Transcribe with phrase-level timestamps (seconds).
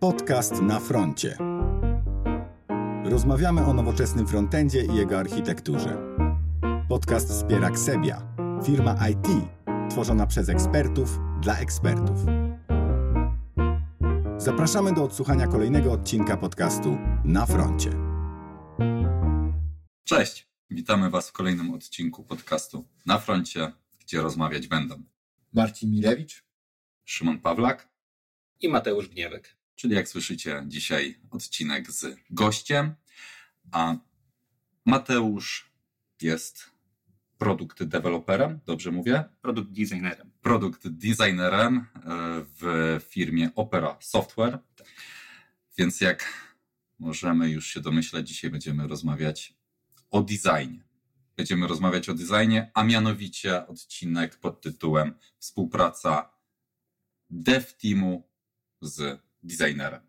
[0.00, 1.38] Podcast na froncie.
[3.04, 6.16] Rozmawiamy o nowoczesnym frontendzie i jego architekturze.
[6.88, 8.34] Podcast wspiera Ksebia,
[8.64, 9.28] firma IT
[9.90, 12.18] tworzona przez ekspertów dla ekspertów.
[14.36, 17.90] Zapraszamy do odsłuchania kolejnego odcinka podcastu Na froncie.
[20.04, 25.02] Cześć, witamy Was w kolejnym odcinku podcastu Na froncie, gdzie rozmawiać będą
[25.52, 26.44] Marcin Milewicz,
[27.04, 27.88] Szymon Pawlak
[28.60, 29.57] i Mateusz Gniewek.
[29.78, 32.94] Czyli jak słyszycie, dzisiaj odcinek z gościem,
[33.72, 33.96] a
[34.86, 35.70] Mateusz
[36.22, 36.70] jest
[37.38, 39.24] produkt deweloperem, dobrze mówię?
[39.42, 40.30] Produkt designerem.
[40.40, 41.84] Produkt designerem e,
[42.60, 44.58] w firmie Opera Software.
[45.76, 46.32] Więc jak
[46.98, 49.54] możemy już się domyśleć, dzisiaj będziemy rozmawiać
[50.10, 50.84] o designie.
[51.36, 56.30] Będziemy rozmawiać o designie, a mianowicie odcinek pod tytułem Współpraca
[57.30, 58.28] dev teamu
[58.80, 60.00] z designerem.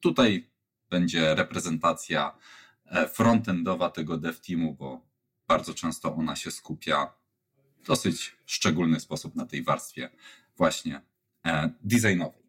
[0.00, 0.50] Tutaj
[0.90, 2.38] będzie reprezentacja
[2.86, 5.06] e, frontendowa tego dev teamu, bo
[5.48, 7.12] bardzo często ona się skupia
[7.78, 10.10] w dosyć szczególny sposób na tej warstwie
[10.56, 11.00] właśnie
[11.46, 12.42] e, designowej.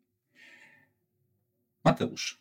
[1.83, 2.40] Mateusz,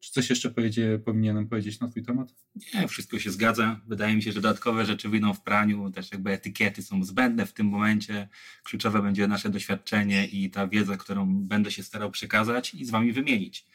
[0.00, 2.34] czy coś jeszcze powiedzie, powinienem powiedzieć na Twój temat?
[2.74, 3.80] Nie, wszystko się zgadza.
[3.86, 7.52] Wydaje mi się, że dodatkowe rzeczy wyjdą w praniu, też jakby etykiety są zbędne w
[7.52, 8.28] tym momencie.
[8.62, 13.12] Kluczowe będzie nasze doświadczenie i ta wiedza, którą będę się starał przekazać i z Wami
[13.12, 13.66] wymienić.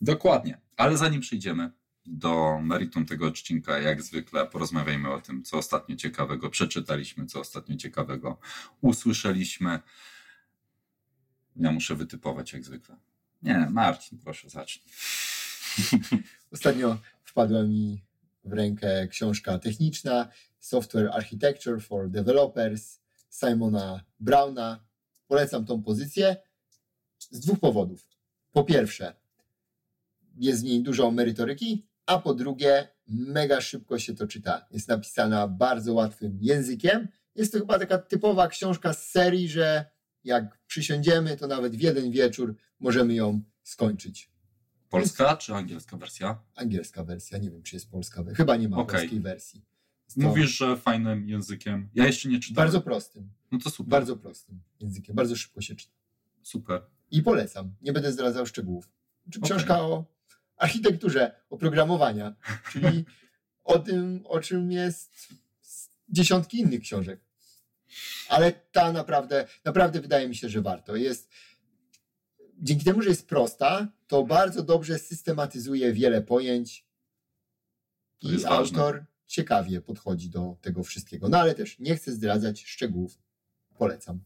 [0.00, 0.60] Dokładnie.
[0.76, 1.72] Ale zanim przejdziemy
[2.06, 7.76] do meritum tego odcinka, jak zwykle porozmawiajmy o tym, co ostatnio ciekawego przeczytaliśmy, co ostatnio
[7.76, 8.38] ciekawego
[8.80, 9.80] usłyszeliśmy.
[11.56, 12.96] Ja muszę wytypować jak zwykle.
[13.42, 14.84] Nie, Marcin, proszę zacznij.
[16.52, 18.02] Ostatnio wpadła mi
[18.44, 20.28] w rękę książka techniczna
[20.60, 24.84] Software Architecture for Developers Simona Browna.
[25.26, 26.36] Polecam tą pozycję
[27.18, 28.08] z dwóch powodów.
[28.52, 29.14] Po pierwsze,
[30.36, 34.66] jest w niej dużo merytoryki, a po drugie, mega szybko się to czyta.
[34.70, 37.08] Jest napisana bardzo łatwym językiem.
[37.34, 39.84] Jest to chyba taka typowa książka z serii, że
[40.24, 44.30] jak przysiądziemy, to nawet w jeden wieczór możemy ją skończyć.
[44.90, 46.42] Polska czy angielska wersja?
[46.54, 48.24] Angielska wersja, nie wiem czy jest polska.
[48.36, 48.98] Chyba nie ma Okej.
[49.00, 49.64] polskiej wersji.
[50.14, 51.88] To Mówisz, że fajnym językiem.
[51.94, 52.66] Ja jeszcze nie czytałem.
[52.66, 53.90] Bardzo prostym, No to super.
[53.90, 55.94] bardzo prostym językiem, bardzo szybko się czyta.
[56.42, 56.82] Super.
[57.10, 58.88] I polecam, nie będę zdradzał szczegółów.
[59.42, 60.04] Książka o
[60.56, 62.34] architekturze oprogramowania,
[62.72, 63.04] czyli
[63.64, 65.28] o tym, o czym jest
[66.08, 67.20] dziesiątki innych książek.
[68.28, 70.96] Ale ta naprawdę, naprawdę wydaje mi się, że warto.
[70.96, 71.30] Jest,
[72.58, 76.86] dzięki temu, że jest prosta, to bardzo dobrze systematyzuje wiele pojęć
[78.20, 78.78] i jest ważne.
[78.78, 81.28] autor ciekawie podchodzi do tego wszystkiego.
[81.28, 83.18] No ale też nie chcę zdradzać szczegółów.
[83.78, 84.20] Polecam.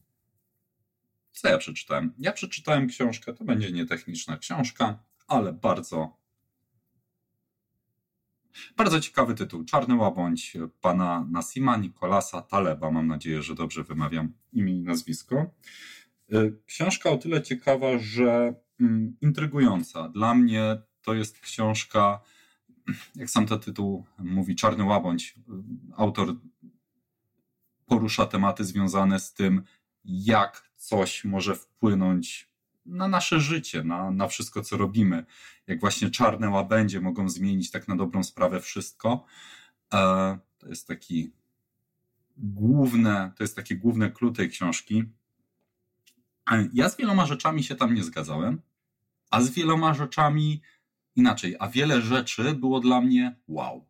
[1.32, 2.14] Co ja przeczytałem?
[2.18, 6.16] Ja przeczytałem książkę, to będzie nietechniczna książka, ale bardzo
[8.76, 9.64] bardzo ciekawy tytuł.
[9.64, 12.90] Czarny łabądź pana Nasima Nikolasa Taleba.
[12.90, 15.50] Mam nadzieję, że dobrze wymawiam imię i nazwisko.
[16.32, 20.08] Y, Książka o tyle ciekawa, że mm, intrygująca.
[20.08, 22.20] Dla mnie to jest książka,
[23.14, 25.34] jak sam to tytuł mówi, Czarny łabądź.
[25.38, 25.52] Y,
[25.96, 26.34] Autor
[27.86, 29.62] porusza tematy związane z tym,
[30.04, 32.55] jak coś może wpłynąć
[32.86, 35.24] na nasze życie, na, na wszystko, co robimy.
[35.66, 39.24] Jak właśnie czarne łabędzie mogą zmienić tak na dobrą sprawę wszystko.
[39.94, 41.32] E, to jest taki
[42.36, 45.04] główne, to jest takie główne clue tej książki.
[46.52, 48.60] E, Ja z wieloma rzeczami się tam nie zgadzałem,
[49.30, 50.62] a z wieloma rzeczami
[51.16, 53.86] inaczej, a wiele rzeczy było dla mnie wow.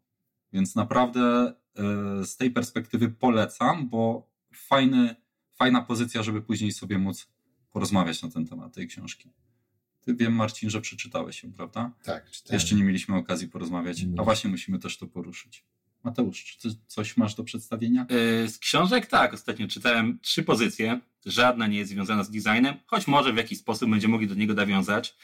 [0.53, 5.17] Więc naprawdę e, z tej perspektywy polecam, bo fajny,
[5.55, 7.36] fajna pozycja, żeby później sobie móc
[7.73, 9.31] porozmawiać na ten temat tej książki.
[10.01, 11.93] Ty wiem, Marcin, że przeczytałeś ją, prawda?
[12.05, 12.55] Tak, czytałem.
[12.55, 14.21] Jeszcze nie mieliśmy okazji porozmawiać, Nie.
[14.21, 15.65] a właśnie musimy też to poruszyć.
[16.05, 18.07] Mateusz, czy ty coś masz do przedstawienia?
[18.43, 21.01] Yy, Z książek tak, ostatnio czytałem trzy pozycje.
[21.27, 24.55] Żadna nie jest związana z designem, choć może w jakiś sposób będziemy mogli do niego
[24.55, 25.17] nawiązać.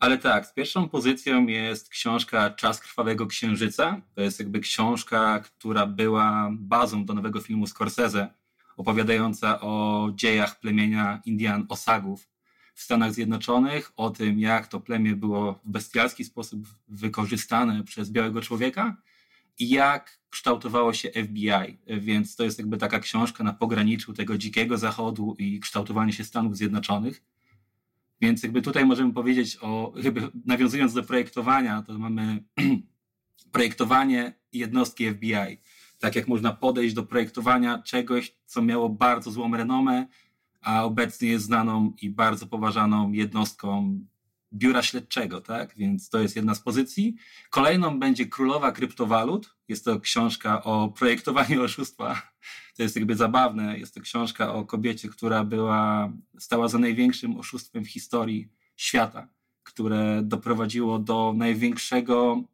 [0.00, 4.00] Ale tak, z pierwszą pozycją jest książka Czas Krwawego Księżyca.
[4.14, 8.34] To jest jakby książka, która była bazą do nowego filmu Scorsese,
[8.76, 12.28] opowiadająca o dziejach plemienia Indian Osagów
[12.74, 18.40] w Stanach Zjednoczonych, o tym, jak to plemię było w bestialski sposób wykorzystane przez białego
[18.40, 18.96] człowieka
[19.58, 21.78] i jak kształtowało się FBI.
[21.86, 26.56] Więc to jest jakby taka książka na pograniczu tego dzikiego zachodu i kształtowania się Stanów
[26.56, 27.22] Zjednoczonych.
[28.20, 32.44] Więc jakby tutaj możemy powiedzieć o, jakby nawiązując do projektowania, to mamy
[33.52, 35.58] projektowanie jednostki FBI.
[36.04, 40.06] Tak jak można podejść do projektowania czegoś, co miało bardzo złą renomę,
[40.60, 44.00] a obecnie jest znaną i bardzo poważaną jednostką
[44.52, 45.74] biura śledczego, tak?
[45.76, 47.16] Więc to jest jedna z pozycji.
[47.50, 49.56] Kolejną będzie Królowa Kryptowalut.
[49.68, 52.22] Jest to książka o projektowaniu oszustwa.
[52.76, 53.78] To jest jakby zabawne.
[53.78, 59.28] Jest to książka o kobiecie, która była, stała za największym oszustwem w historii świata,
[59.62, 62.44] które doprowadziło do największego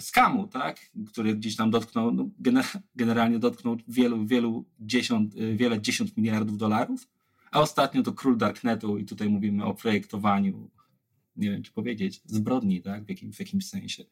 [0.00, 0.80] skamu, tak?
[1.08, 2.28] który gdzieś tam dotknął, no,
[2.96, 7.06] generalnie dotknął wielu, wielu dziesiąt, yy, wiele dziesiąt miliardów dolarów
[7.54, 10.70] a ostatnio to król Darknetu i tutaj mówimy o projektowaniu,
[11.36, 14.04] nie wiem czy powiedzieć, zbrodni, tak, w, jakim, w jakimś sensie.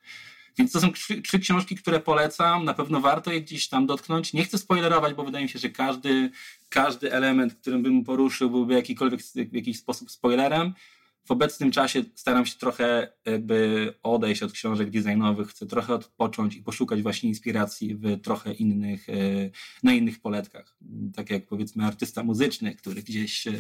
[0.58, 2.64] Więc to są trzy, trzy, książki, które polecam.
[2.64, 4.32] Na pewno warto je gdzieś tam dotknąć.
[4.32, 6.30] Nie chcę spoilerować, bo wydaje mi się, że każdy,
[6.68, 10.74] każdy element, którym bym poruszył, byłby jakikolwiek w jakiś sposób spoilerem
[11.24, 16.62] w obecnym czasie staram się trochę jakby odejść od książek designowych, chcę trochę odpocząć i
[16.62, 19.12] poszukać właśnie inspiracji w trochę innych, e,
[19.82, 20.76] na innych poletkach.
[21.14, 23.52] Tak jak powiedzmy artysta muzyczny, który gdzieś e,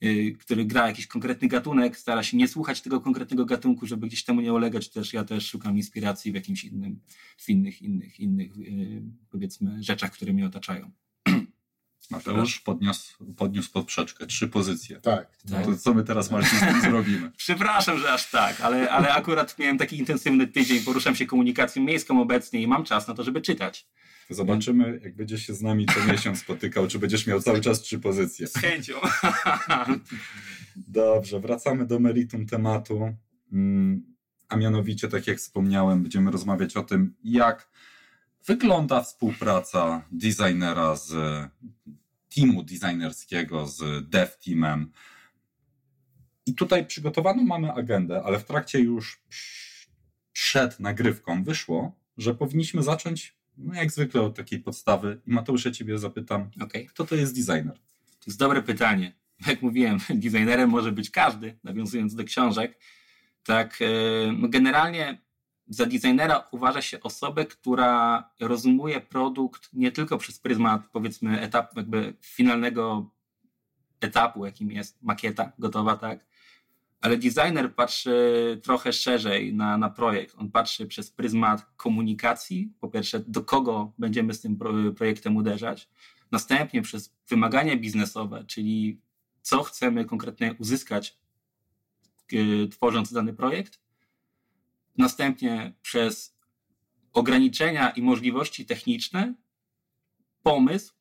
[0.00, 4.24] e, który gra jakiś konkretny gatunek, stara się nie słuchać tego konkretnego gatunku, żeby gdzieś
[4.24, 7.00] temu nie ulegać, też ja też szukam inspiracji w jakimś innym,
[7.36, 8.52] w innych, innych, innych
[9.30, 10.90] powiedzmy rzeczach, które mnie otaczają.
[12.10, 15.00] Mateusz podniósł, podniósł poprzeczkę, trzy pozycje.
[15.00, 15.38] Tak.
[15.50, 17.30] No to co my teraz Marcin zrobimy?
[17.36, 22.22] Przepraszam, że aż tak, ale, ale akurat miałem taki intensywny tydzień, poruszam się komunikacją miejską
[22.22, 23.86] obecnie i mam czas na to, żeby czytać.
[24.30, 27.98] Zobaczymy, jak będziesz się z nami co miesiąc spotykał, czy będziesz miał cały czas trzy
[27.98, 28.46] pozycje.
[28.46, 28.94] Z chęcią.
[30.76, 33.14] Dobrze, wracamy do meritum tematu.
[33.52, 34.14] Mm,
[34.48, 37.68] a mianowicie, tak jak wspomniałem, będziemy rozmawiać o tym, jak
[38.48, 41.12] wygląda współpraca designera z
[42.34, 44.92] teamu designerskiego, z dev teamem.
[46.46, 49.22] I tutaj przygotowaną mamy agendę, ale w trakcie już
[50.32, 55.20] przed nagrywką wyszło, że powinniśmy zacząć, no jak zwykle, od takiej podstawy.
[55.26, 56.84] I Mateusz, ja ciebie zapytam, okay.
[56.84, 57.74] kto to jest designer?
[58.10, 59.12] To jest dobre pytanie.
[59.46, 62.78] Jak mówiłem, designerem może być każdy, nawiązując do książek.
[63.44, 65.27] Tak, e, no generalnie
[65.68, 72.14] za designera uważa się osobę, która rozumuje produkt nie tylko przez pryzmat, powiedzmy, etapu, jakby
[72.20, 73.10] finalnego
[74.00, 76.26] etapu, jakim jest makieta gotowa, tak?
[77.00, 80.34] Ale designer patrzy trochę szerzej na, na projekt.
[80.38, 84.58] On patrzy przez pryzmat komunikacji, po pierwsze, do kogo będziemy z tym
[84.96, 85.88] projektem uderzać,
[86.30, 89.00] następnie przez wymagania biznesowe, czyli
[89.42, 91.18] co chcemy konkretnie uzyskać,
[92.32, 93.80] yy, tworząc dany projekt,
[94.98, 96.38] następnie przez
[97.12, 99.34] ograniczenia i możliwości techniczne,
[100.42, 100.94] pomysł,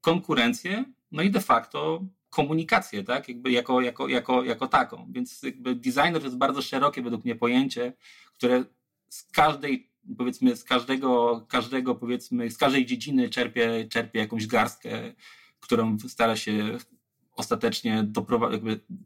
[0.00, 3.28] konkurencję, no i de facto komunikację, tak?
[3.28, 5.06] Jakby jako, jako, jako, jako taką.
[5.10, 7.92] Więc jakby designer jest bardzo szerokie według mnie pojęcie,
[8.34, 8.64] które
[9.08, 15.14] z każdej, powiedzmy, z każdego, każdego powiedzmy, z każdej dziedziny czerpie, czerpie jakąś garstkę,
[15.60, 16.78] którą stara się
[17.36, 18.60] ostatecznie doprowadzić,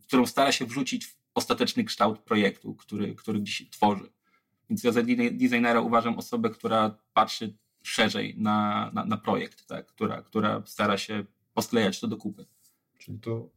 [0.06, 4.15] którą stara się wrzucić w ostateczny kształt projektu, który, który dziś tworzy.
[4.70, 5.02] Więc ja za
[5.32, 9.86] designera uważam osobę, która patrzy szerzej na, na, na projekt, tak?
[9.86, 11.24] która, która stara się
[11.54, 12.46] posklejać to do kupy.
[12.98, 13.50] Czyli to...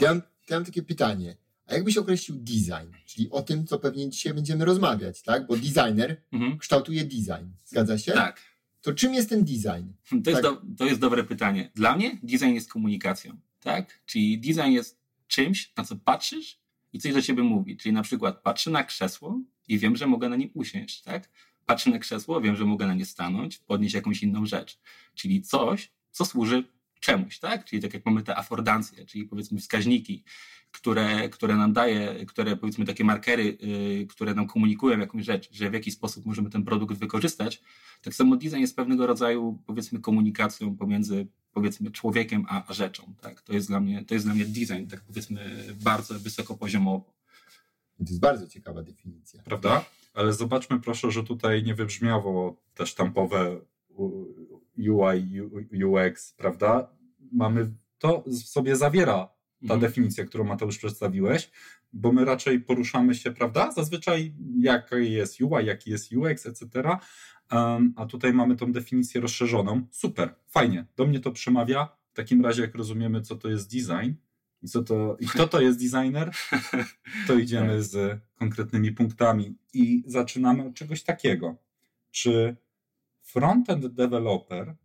[0.00, 1.36] Ja mam, ja mam takie pytanie.
[1.66, 5.46] A jakbyś określił design, czyli o tym, co pewnie dzisiaj będziemy rozmawiać, tak?
[5.46, 6.58] Bo designer mhm.
[6.58, 7.50] kształtuje design.
[7.64, 8.12] Zgadza się?
[8.12, 8.40] Tak.
[8.80, 9.92] To czym jest ten design?
[10.24, 10.42] To jest, tak.
[10.42, 11.70] do, to jest dobre pytanie.
[11.74, 14.00] Dla mnie design jest komunikacją, tak?
[14.06, 16.60] Czyli design jest czymś, na co patrzysz
[16.92, 17.76] i coś do ciebie mówi.
[17.76, 21.30] Czyli na przykład patrzę na krzesło i wiem, że mogę na nim usiąść, tak?
[21.66, 24.78] Patrzę na krzesło, wiem, że mogę na nie stanąć, podnieść jakąś inną rzecz.
[25.14, 26.64] Czyli coś, co służy
[27.00, 27.64] czemuś, tak?
[27.64, 30.24] Czyli tak jak mamy te afordancje, czyli powiedzmy wskaźniki,
[30.70, 35.70] które, które nam daje, które powiedzmy takie markery, yy, które nam komunikują jakąś rzecz, że
[35.70, 37.62] w jaki sposób możemy ten produkt wykorzystać.
[38.02, 43.42] Tak samo design jest pewnego rodzaju powiedzmy komunikacją pomiędzy powiedzmy człowiekiem a, a rzeczą, tak?
[43.42, 47.17] To jest dla mnie, to jest dla mnie design, tak powiedzmy bardzo wysokopoziomowo.
[47.98, 49.42] To jest bardzo ciekawa definicja.
[49.42, 49.84] Prawda?
[50.14, 53.60] Ale zobaczmy proszę, że tutaj nie wybrzmiało te sztampowe
[54.78, 55.40] UI,
[55.84, 56.90] UX, prawda?
[57.32, 59.28] Mamy, to w sobie zawiera
[59.60, 59.80] ta mhm.
[59.80, 61.50] definicja, którą Mateusz przedstawiłeś,
[61.92, 63.72] bo my raczej poruszamy się, prawda?
[63.72, 66.66] Zazwyczaj jaki jest UI, jaki jest UX, etc.
[67.52, 69.86] Um, a tutaj mamy tą definicję rozszerzoną.
[69.90, 71.88] Super, fajnie, do mnie to przemawia.
[72.12, 74.12] W takim razie, jak rozumiemy, co to jest design,
[74.62, 76.30] i, co to, I kto to jest designer?
[77.26, 81.56] To idziemy z konkretnymi punktami i zaczynamy od czegoś takiego.
[82.10, 82.56] Czy
[83.22, 84.76] frontend developer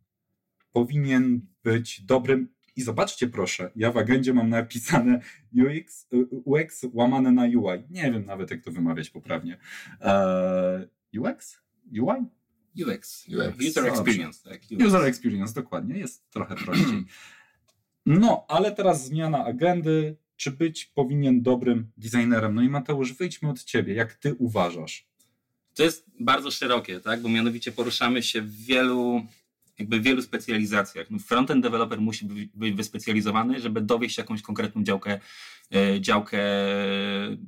[0.71, 5.19] powinien być dobrym i zobaczcie proszę, ja w agendzie mam napisane
[5.55, 6.07] UX,
[6.45, 7.83] UX łamane na UI.
[7.89, 9.57] Nie wiem nawet, jak to wymawiać poprawnie.
[10.01, 11.61] Eee, UX?
[12.01, 12.25] UI?
[12.85, 13.27] UX.
[13.27, 13.67] UX.
[13.69, 14.49] User Experience.
[14.49, 14.85] Tak, UX.
[14.85, 15.97] User Experience, dokładnie.
[15.97, 17.05] Jest trochę prościej.
[18.05, 20.17] No, ale teraz zmiana agendy.
[20.35, 22.55] czy być powinien dobrym designerem?
[22.55, 23.93] No i Mateusz, wyjdźmy od ciebie.
[23.93, 25.07] Jak ty uważasz?
[25.75, 27.21] To jest bardzo szerokie, tak?
[27.21, 29.25] bo mianowicie poruszamy się w wielu,
[29.79, 31.11] jakby wielu specjalizacjach.
[31.11, 35.19] No frontend developer musi być wyspecjalizowany, żeby dowieść jakąś konkretną działkę,
[35.75, 36.39] e, działkę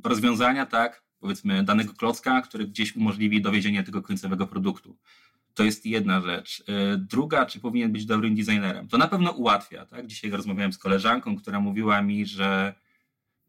[0.03, 1.05] rozwiązania, tak?
[1.19, 4.97] powiedzmy danego klocka, który gdzieś umożliwi dowiezienie tego końcowego produktu.
[5.55, 6.63] To jest jedna rzecz.
[6.67, 8.87] E, druga, czy powinien być dobrym designerem?
[8.87, 9.85] To na pewno ułatwia.
[9.85, 10.07] Tak?
[10.07, 12.73] Dzisiaj rozmawiałem z koleżanką, która mówiła mi, że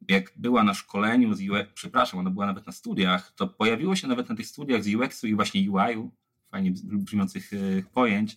[0.09, 4.09] jak była na szkoleniu z UX, przepraszam, ona była nawet na studiach, to pojawiło się
[4.09, 6.11] nawet na tych studiach z UX-u i właśnie UI-u,
[6.51, 8.37] fajnie brzmiących e, pojęć,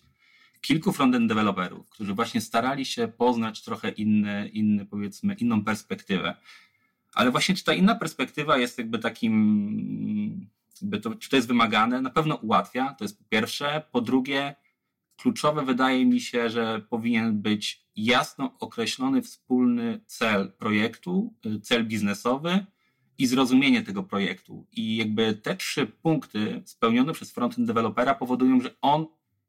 [0.60, 6.36] kilku frontend deweloperów, którzy właśnie starali się poznać trochę inne, inne, powiedzmy, inną perspektywę.
[7.14, 10.48] Ale właśnie czy ta inna perspektywa jest jakby takim,
[10.82, 12.02] jakby to, czy to jest wymagane?
[12.02, 13.82] Na pewno ułatwia, to jest po pierwsze.
[13.92, 14.54] Po drugie,
[15.16, 22.66] kluczowe wydaje mi się, że powinien być jasno określony wspólny cel projektu, y, cel biznesowy
[23.18, 24.66] i zrozumienie tego projektu.
[24.72, 29.06] I jakby te trzy punkty spełnione przez frontend dewelopera powodują, że on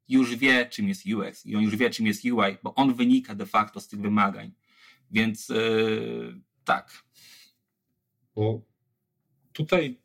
[0.08, 3.36] już wie, czym jest UX i on już wie, czym jest UI, bo on wynika
[3.36, 4.52] de facto z tych wymagań.
[5.12, 7.04] Więc yy, tak.
[8.36, 8.62] Bo
[9.54, 10.01] tutaj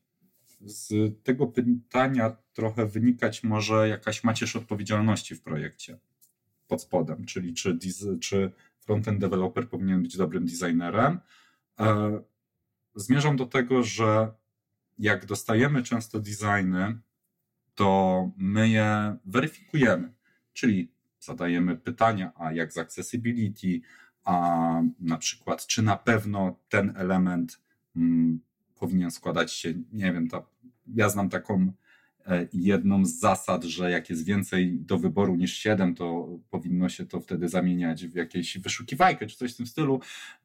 [0.66, 5.98] z tego pytania trochę wynikać może jakaś macierz odpowiedzialności w projekcie
[6.68, 7.78] pod spodem, czyli czy,
[8.20, 11.20] czy frontend developer powinien być dobrym designerem.
[11.80, 12.20] E,
[12.94, 14.32] zmierzam do tego, że
[14.98, 16.98] jak dostajemy często designy,
[17.74, 20.12] to my je weryfikujemy,
[20.52, 23.80] czyli zadajemy pytania, a jak z accessibility,
[24.24, 27.60] a na przykład, czy na pewno ten element
[27.96, 28.40] mm,
[28.78, 30.42] powinien składać się, nie wiem, ta,
[30.94, 31.72] ja znam taką
[32.28, 37.06] E, jedną z zasad, że jak jest więcej do wyboru niż 7, to powinno się
[37.06, 40.00] to wtedy zamieniać w jakieś wyszukiwajkę czy coś w tym stylu.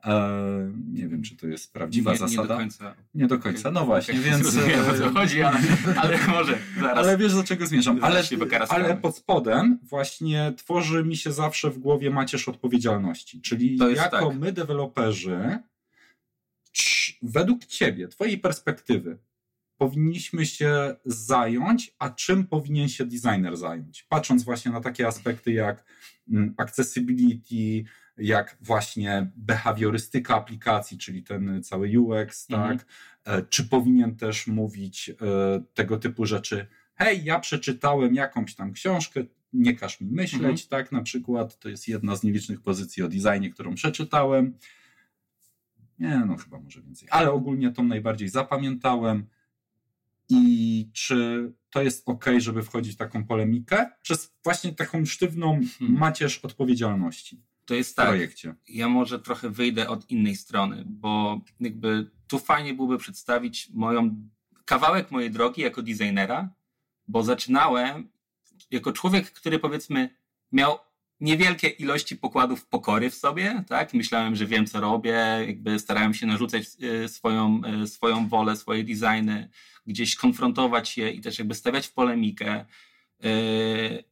[0.05, 2.41] E, nie wiem, czy to jest prawdziwa nie, zasada.
[2.41, 2.95] Nie do końca.
[3.13, 4.29] Nie do końca, no właśnie, okay.
[4.31, 4.45] więc...
[4.45, 5.57] Rozumiem, o co chodzi, ale,
[5.95, 6.97] ale może zaraz.
[6.97, 7.99] Ale wiesz, do czego zmierzam.
[8.01, 8.23] Ale,
[8.69, 13.41] ale pod spodem właśnie tworzy mi się zawsze w głowie macierz odpowiedzialności.
[13.41, 14.39] Czyli jako tak.
[14.39, 15.59] my, deweloperzy,
[17.21, 19.17] według ciebie, twojej perspektywy,
[19.81, 24.03] powinniśmy się zająć, a czym powinien się designer zająć?
[24.03, 25.85] Patrząc właśnie na takie aspekty jak
[26.31, 32.77] mm, accessibility, jak właśnie behawiorystyka aplikacji, czyli ten cały UX, mhm.
[32.77, 32.87] tak?
[33.49, 35.15] Czy powinien też mówić e,
[35.73, 39.23] tego typu rzeczy, hej, ja przeczytałem jakąś tam książkę,
[39.53, 40.67] nie każ mi myśleć, mhm.
[40.69, 40.91] tak?
[40.91, 44.57] Na przykład to jest jedna z nielicznych pozycji o designie, którą przeczytałem.
[45.99, 49.27] Nie, no chyba może więcej, ale ogólnie tą najbardziej zapamiętałem
[50.31, 53.89] i czy to jest ok, żeby wchodzić w taką polemikę?
[54.01, 55.99] Przez właśnie taką sztywną hmm.
[55.99, 57.41] macierz odpowiedzialności.
[57.65, 58.07] To jest tak.
[58.07, 58.55] Projekcie.
[58.67, 64.29] Ja może trochę wyjdę od innej strony, bo jakby tu fajnie byłoby przedstawić moją
[64.65, 66.49] kawałek mojej drogi jako designera,
[67.07, 68.09] bo zaczynałem
[68.71, 70.15] jako człowiek, który powiedzmy
[70.51, 70.77] miał
[71.21, 73.93] niewielkie ilości pokładów pokory w sobie, tak?
[73.93, 76.63] Myślałem, że wiem, co robię, jakby starałem się narzucać
[77.03, 79.49] e, swoją, e, swoją wolę, swoje designy,
[79.87, 82.65] gdzieś konfrontować je i też jakby stawiać w polemikę.
[83.23, 83.29] E,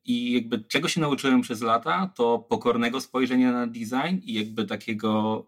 [0.05, 5.45] I jakby czego się nauczyłem przez lata, to pokornego spojrzenia na design i jakby takiego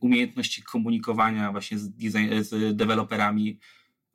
[0.00, 3.58] umiejętności komunikowania właśnie z, design, z deweloperami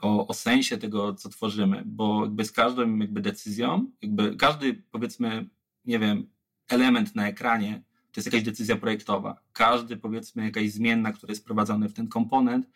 [0.02, 5.50] o, o sensie tego, co tworzymy, bo jakby z każdą jakby decyzją, jakby każdy powiedzmy,
[5.86, 6.28] nie wiem,
[6.70, 7.84] element na ekranie
[8.16, 9.42] to jest jakaś decyzja projektowa.
[9.54, 12.68] Każdy, powiedzmy, jakaś zmienna, która jest wprowadzona w ten komponent,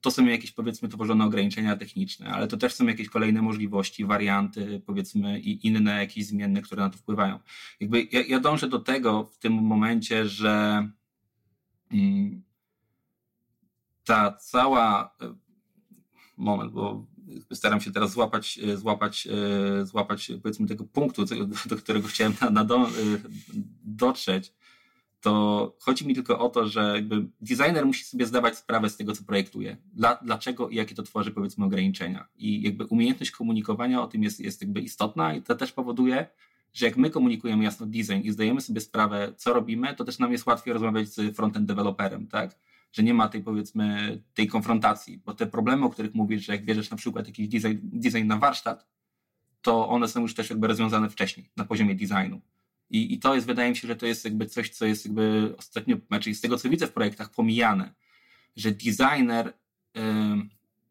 [0.00, 4.82] to są jakieś, powiedzmy, tworzone ograniczenia techniczne, ale to też są jakieś kolejne możliwości, warianty,
[4.86, 7.38] powiedzmy, i inne jakieś zmienne, które na to wpływają.
[7.80, 10.88] Jakby ja, ja dążę do tego w tym momencie, że
[11.92, 12.42] mm,
[14.04, 15.34] ta cała e,
[16.36, 17.06] moment, bo
[17.52, 19.28] staram się teraz złapać, e, złapać,
[19.80, 21.24] e, złapać powiedzmy tego punktu,
[21.66, 22.90] do którego chciałem na, na do, e,
[23.84, 24.52] dotrzeć,
[25.20, 29.12] to chodzi mi tylko o to, że jakby designer musi sobie zdawać sprawę z tego,
[29.12, 29.76] co projektuje.
[29.92, 32.28] Dla, dlaczego i jakie to tworzy, powiedzmy, ograniczenia.
[32.36, 36.26] I jakby umiejętność komunikowania o tym jest, jest jakby istotna i to też powoduje,
[36.72, 40.32] że jak my komunikujemy jasno design i zdajemy sobie sprawę, co robimy, to też nam
[40.32, 42.58] jest łatwiej rozmawiać z frontend developerem, tak?
[42.92, 46.64] Że nie ma tej powiedzmy tej konfrontacji, bo te problemy, o których mówisz, że jak
[46.64, 48.86] bierzesz na przykład jakiś design, design na warsztat,
[49.62, 52.40] to one są już też jakby rozwiązane wcześniej na poziomie designu.
[52.90, 55.54] I, I to jest, wydaje mi się, że to jest jakby coś, co jest jakby
[55.58, 57.94] ostatnio, znaczy z tego co widzę w projektach, pomijane,
[58.56, 59.52] że designer
[59.94, 60.02] yy,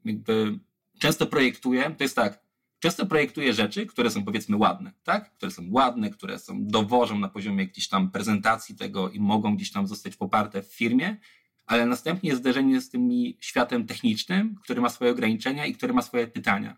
[0.06, 0.60] jakby
[1.00, 2.48] często projektuje, to jest tak,
[2.80, 5.34] często projektuje rzeczy, które są powiedzmy ładne, tak?
[5.34, 9.72] Które są ładne, które są dowożą na poziomie gdzieś tam prezentacji tego i mogą gdzieś
[9.72, 11.18] tam zostać poparte w firmie,
[11.68, 13.10] ale następnie jest zderzenie z tym
[13.40, 16.78] światem technicznym, który ma swoje ograniczenia i który ma swoje pytania.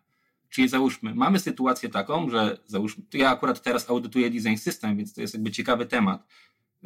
[0.50, 5.22] Czyli załóżmy, mamy sytuację taką, że załóżmy, ja akurat teraz audytuję design system, więc to
[5.22, 6.28] jest jakby ciekawy temat.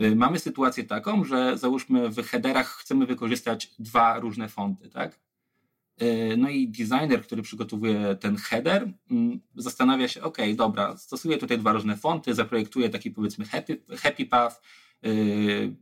[0.01, 5.19] Y, mamy sytuację taką, że załóżmy w headerach chcemy wykorzystać dwa różne fonty, tak?
[6.01, 11.57] Y, no i designer, który przygotowuje ten header, mm, zastanawia się, ok, dobra, stosuję tutaj
[11.57, 14.62] dwa różne fonty, zaprojektuję taki powiedzmy happy, happy path,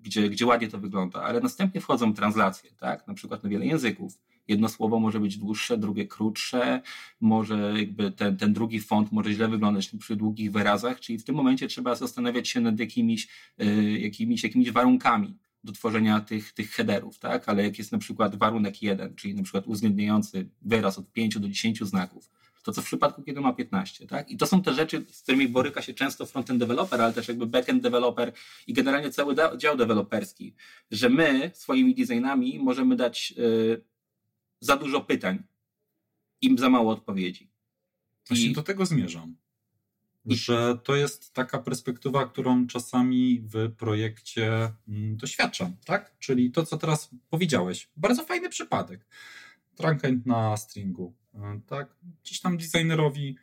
[0.03, 3.07] gdzie, gdzie ładnie to wygląda, ale następnie wchodzą translacje, tak?
[3.07, 6.81] Na przykład na wiele języków jedno słowo może być dłuższe, drugie krótsze,
[7.21, 11.35] może jakby ten, ten drugi font może źle wyglądać przy długich wyrazach, czyli w tym
[11.35, 13.27] momencie trzeba zastanawiać się nad jakimiś,
[13.61, 17.49] y, jakimiś, jakimiś warunkami do tworzenia tych, tych headerów, tak?
[17.49, 21.49] Ale jak jest na przykład warunek jeden, czyli na przykład uwzględniający wyraz od 5 do
[21.49, 22.29] 10 znaków,
[22.63, 24.29] to co w przypadku, kiedy ma 15, tak?
[24.29, 27.45] I to są te rzeczy, z którymi boryka się często frontend developer, ale też jakby
[27.45, 28.33] backend developer
[28.67, 30.55] i generalnie cały dział deweloperski,
[30.91, 33.83] że my swoimi designami możemy dać y,
[34.59, 35.43] za dużo pytań,
[36.41, 37.51] im za mało odpowiedzi.
[38.27, 38.53] Właśnie I...
[38.53, 39.35] do tego zmierzam.
[40.25, 46.15] Że to jest taka perspektywa, którą czasami w projekcie mm, doświadczam, tak?
[46.19, 47.89] Czyli to, co teraz powiedziałeś.
[47.97, 49.05] Bardzo fajny przypadek.
[49.75, 51.20] Trunkend na stringu.
[51.33, 51.95] E, tak?
[52.23, 53.37] Gdzieś tam designerowi,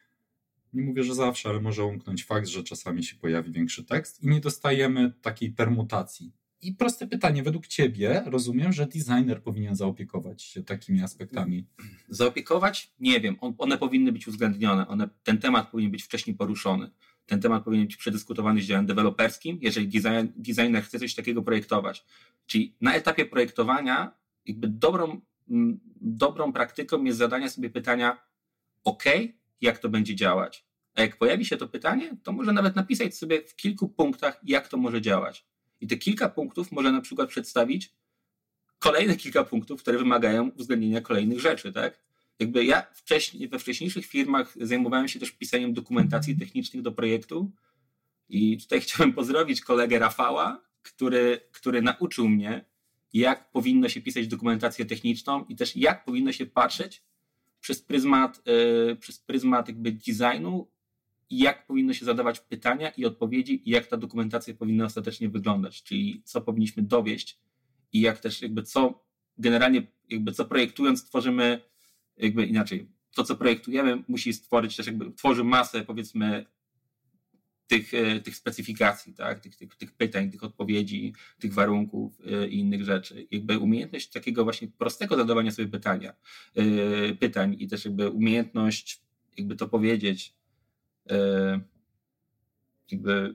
[0.72, 4.28] nie mówię, że zawsze, ale może umknąć fakt, że czasami się pojawi większy tekst i
[4.28, 10.62] nie dostajemy takiej permutacji i proste pytanie, według Ciebie rozumiem, że designer powinien zaopiekować się
[10.62, 11.66] takimi aspektami.
[12.08, 12.92] Zaopiekować?
[13.00, 13.36] Nie wiem.
[13.58, 14.88] one powinny być uwzględnione.
[14.88, 16.90] One, ten temat powinien być wcześniej poruszony.
[17.26, 22.04] Ten temat powinien być przedyskutowany z działem deweloperskim, jeżeli design, designer chce coś takiego projektować.
[22.46, 24.12] Czyli na etapie projektowania,
[24.46, 25.20] jakby dobrą,
[26.00, 28.18] dobrą praktyką jest zadanie sobie pytania:
[28.84, 29.04] OK,
[29.60, 30.68] jak to będzie działać?
[30.94, 34.68] A jak pojawi się to pytanie, to może nawet napisać sobie w kilku punktach, jak
[34.68, 35.46] to może działać.
[35.80, 37.94] I te kilka punktów może na przykład przedstawić
[38.78, 42.00] kolejne kilka punktów, które wymagają uwzględnienia kolejnych rzeczy, tak?
[42.38, 47.50] Jakby ja wcześniej, we wcześniejszych firmach zajmowałem się też pisaniem dokumentacji technicznych do projektu
[48.28, 52.64] i tutaj chciałem pozdrowić kolegę Rafała, który, który nauczył mnie,
[53.12, 57.02] jak powinno się pisać dokumentację techniczną i też jak powinno się patrzeć
[57.60, 60.68] przez pryzmat, yy, przez pryzmat jakby designu
[61.30, 66.22] jak powinno się zadawać pytania i odpowiedzi i jak ta dokumentacja powinna ostatecznie wyglądać, czyli
[66.24, 67.38] co powinniśmy dowieść
[67.92, 69.04] i jak też jakby co
[69.38, 71.60] generalnie jakby co projektując tworzymy
[72.16, 76.46] jakby inaczej, to co projektujemy musi stworzyć też jakby, tworzy masę powiedzmy
[77.68, 79.40] tych, e, tych specyfikacji, tak?
[79.40, 83.26] tych, tych, tych pytań, tych odpowiedzi, tych warunków e, i innych rzeczy.
[83.30, 86.12] Jakby umiejętność takiego właśnie prostego zadawania sobie pytania,
[86.54, 89.02] e, pytań i też jakby umiejętność
[89.38, 90.34] jakby to powiedzieć,
[92.90, 93.34] jakby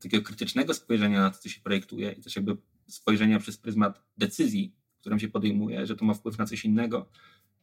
[0.00, 4.74] takiego krytycznego spojrzenia na to, co się projektuje i też jakby spojrzenia przez pryzmat decyzji,
[5.00, 7.10] którą się podejmuje, że to ma wpływ na coś innego,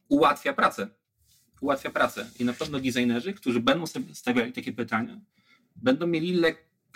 [0.08, 0.88] ułatwia pracę.
[1.60, 2.30] Ułatwia pracę.
[2.38, 5.20] I na pewno designerzy, którzy będą sobie stawiali takie pytania,
[5.76, 6.42] będą mieli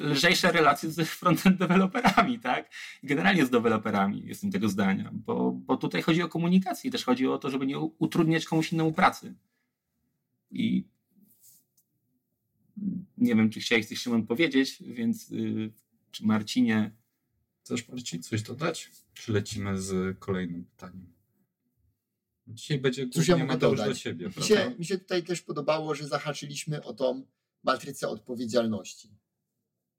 [0.00, 2.70] lżejsze relacje z frontend deweloperami, tak?
[3.02, 7.38] Generalnie z deweloperami, jestem tego zdania, bo, bo tutaj chodzi o komunikację, też chodzi o
[7.38, 9.34] to, żeby nie utrudniać komuś innemu pracy.
[10.50, 10.84] I
[13.18, 15.72] nie wiem, czy chciałeś coś Szymon powiedzieć, więc yy,
[16.10, 16.98] czy Marcinie...
[17.64, 18.90] Chcesz Marcin coś dodać?
[19.14, 21.12] Czy lecimy z kolejnym pytaniem?
[22.46, 23.88] Dzisiaj będzie Cóż ja mogę dodać?
[23.88, 27.26] do siebie, mi się, mi się tutaj też podobało, że zahaczyliśmy o tą
[27.62, 29.18] matrycę odpowiedzialności.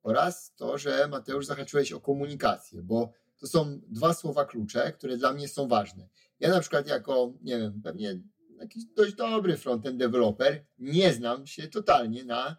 [0.03, 5.33] Oraz to, że Mateusz zahaczyłeś o komunikację, bo to są dwa słowa klucze, które dla
[5.33, 6.09] mnie są ważne.
[6.39, 8.21] Ja na przykład jako, nie wiem, pewnie
[8.59, 12.57] jakiś dość dobry frontend developer, nie znam się totalnie na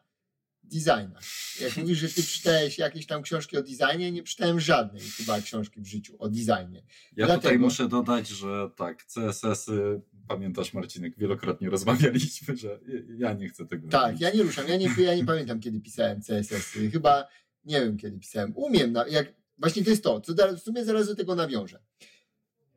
[0.72, 1.20] designa.
[1.60, 5.80] Jak mówisz, że ty czytałeś jakieś tam książki o designie, nie czytałem żadnej chyba książki
[5.80, 6.82] w życiu o designie.
[7.16, 7.40] Ja Dlatego...
[7.42, 12.80] tutaj muszę dodać, że tak, CSS-y, pamiętasz Marcinek, wielokrotnie rozmawialiśmy, że
[13.18, 14.20] ja nie chcę tego Tak, robić.
[14.20, 17.28] ja nie ruszam, ja nie, ja nie pamiętam kiedy pisałem CSS-y, chyba
[17.64, 21.06] nie wiem kiedy pisałem, umiem, na, jak, właśnie to jest to, co w sumie zaraz
[21.06, 21.80] do tego nawiążę.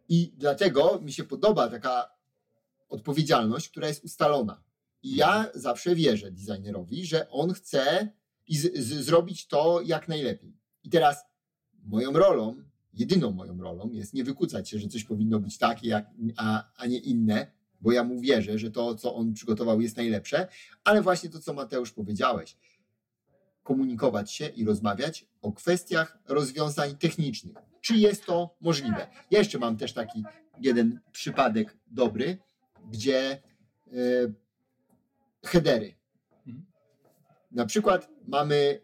[0.10, 2.10] I dlatego mi się podoba taka
[2.90, 4.64] odpowiedzialność, która jest ustalona.
[5.04, 8.08] I ja zawsze wierzę designerowi, że on chce
[8.48, 10.58] i z, z, zrobić to jak najlepiej.
[10.84, 11.26] I teraz
[11.84, 12.56] moją rolą,
[12.94, 16.06] jedyną moją rolą jest nie wykucać się, że coś powinno być takie, jak,
[16.38, 20.48] a, a nie inne, bo ja mu wierzę, że to, co on przygotował, jest najlepsze,
[20.84, 22.58] ale właśnie to, co Mateusz powiedziałeś,
[23.64, 27.58] komunikować się i rozmawiać o kwestiach rozwiązań technicznych.
[27.82, 29.08] Czy jest to możliwe?
[29.32, 30.24] Ja jeszcze mam też taki
[30.62, 32.38] jeden przypadek dobry,
[32.92, 33.42] gdzie
[33.94, 34.34] y,
[35.44, 35.96] headery.
[36.48, 36.66] Mhm.
[37.52, 38.82] Na przykład mamy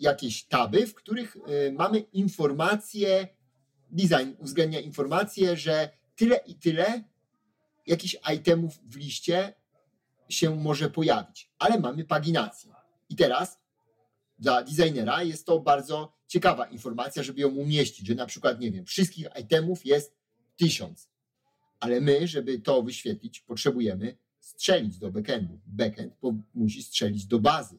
[0.00, 3.28] jakieś taby, w których y, mamy informacje
[3.90, 7.04] design uwzględnia informację, że tyle i tyle
[7.86, 9.54] jakichś itemów w liście
[10.28, 12.72] się może pojawić, ale mamy paginację.
[13.08, 13.58] I teraz
[14.38, 18.84] dla designera jest to bardzo ciekawa informacja, żeby ją umieścić, że na przykład, nie wiem,
[18.84, 20.16] wszystkich itemów jest
[20.56, 21.08] tysiąc,
[21.80, 25.60] ale my, żeby to wyświetlić, potrzebujemy strzelić do backendu.
[25.66, 26.14] Backend
[26.54, 27.78] musi strzelić do bazy.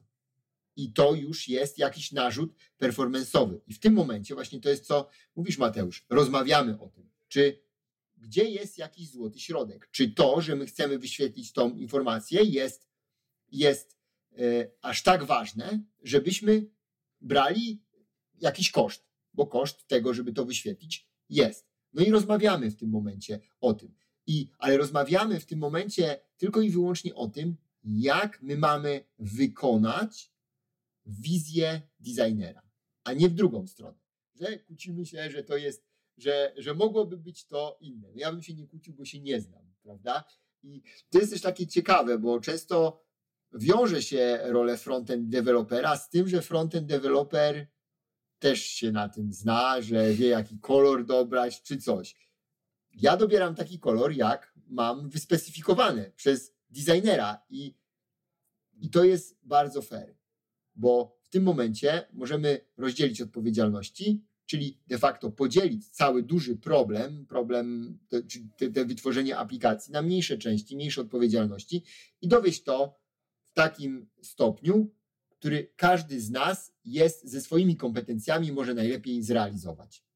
[0.76, 3.62] I to już jest jakiś narzut performanceowy.
[3.68, 6.06] I w tym momencie właśnie to jest co mówisz, Mateusz.
[6.10, 7.10] Rozmawiamy o tym.
[7.28, 7.62] Czy
[8.18, 9.90] gdzie jest jakiś złoty środek?
[9.92, 12.88] Czy to, że my chcemy wyświetlić tą informację, jest,
[13.52, 13.98] jest
[14.38, 16.70] e, aż tak ważne, żebyśmy
[17.22, 17.84] brali
[18.42, 21.68] jakiś koszt, bo koszt tego, żeby to wyświetlić, jest.
[21.94, 23.96] No i rozmawiamy w tym momencie o tym.
[24.28, 30.32] I, ale rozmawiamy w tym momencie tylko i wyłącznie o tym, jak my mamy wykonać
[31.06, 32.62] wizję designera,
[33.04, 33.98] a nie w drugą stronę.
[34.36, 38.08] Że kłócimy się, że to jest, że, że mogłoby być to inne.
[38.08, 40.24] No ja bym się nie kłócił, bo się nie znam, prawda?
[40.64, 43.04] I to jest też takie ciekawe, bo często
[43.54, 47.68] wiąże się rolę frontend dewelopera z tym, że frontend developer
[48.40, 52.16] też się na tym zna, że wie jaki kolor dobrać czy coś.
[52.94, 57.76] Ja dobieram taki kolor, jak mam wyspecyfikowany przez designera i,
[58.82, 60.18] i to jest bardzo fair,
[60.76, 67.98] bo w tym momencie możemy rozdzielić odpowiedzialności, czyli de facto podzielić cały duży problem, problem,
[68.58, 71.84] te, te wytworzenie aplikacji na mniejsze części, mniejsze odpowiedzialności
[72.22, 73.00] i dowieść to
[73.44, 74.92] w takim stopniu,
[75.30, 80.07] który każdy z nas jest ze swoimi kompetencjami może najlepiej zrealizować.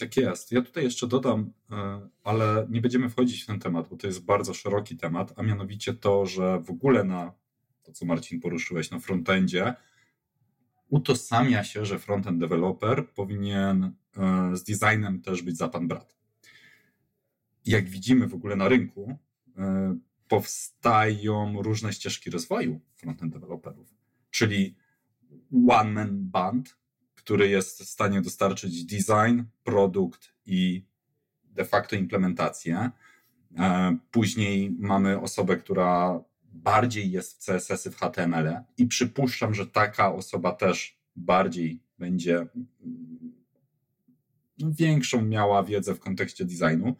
[0.00, 0.52] Tak jest.
[0.52, 4.24] Ja tutaj jeszcze dodam, e, ale nie będziemy wchodzić w ten temat, bo to jest
[4.24, 7.32] bardzo szeroki temat, a mianowicie to, że w ogóle na
[7.82, 9.74] to, co Marcin poruszyłeś, na frontendzie,
[10.88, 16.16] utożsamia się, że frontend developer powinien e, z designem też być za pan brat.
[17.66, 19.18] Jak widzimy w ogóle na rynku,
[19.58, 23.94] e, powstają różne ścieżki rozwoju frontend developerów,
[24.30, 24.76] czyli
[25.68, 26.79] one man band,
[27.30, 30.84] który jest w stanie dostarczyć design, produkt i
[31.44, 32.90] de facto implementację.
[33.58, 36.20] E, później mamy osobę, która
[36.52, 42.46] bardziej jest w CSS-y, w HTML i przypuszczam, że taka osoba też bardziej będzie
[44.58, 46.96] no, większą miała wiedzę w kontekście designu.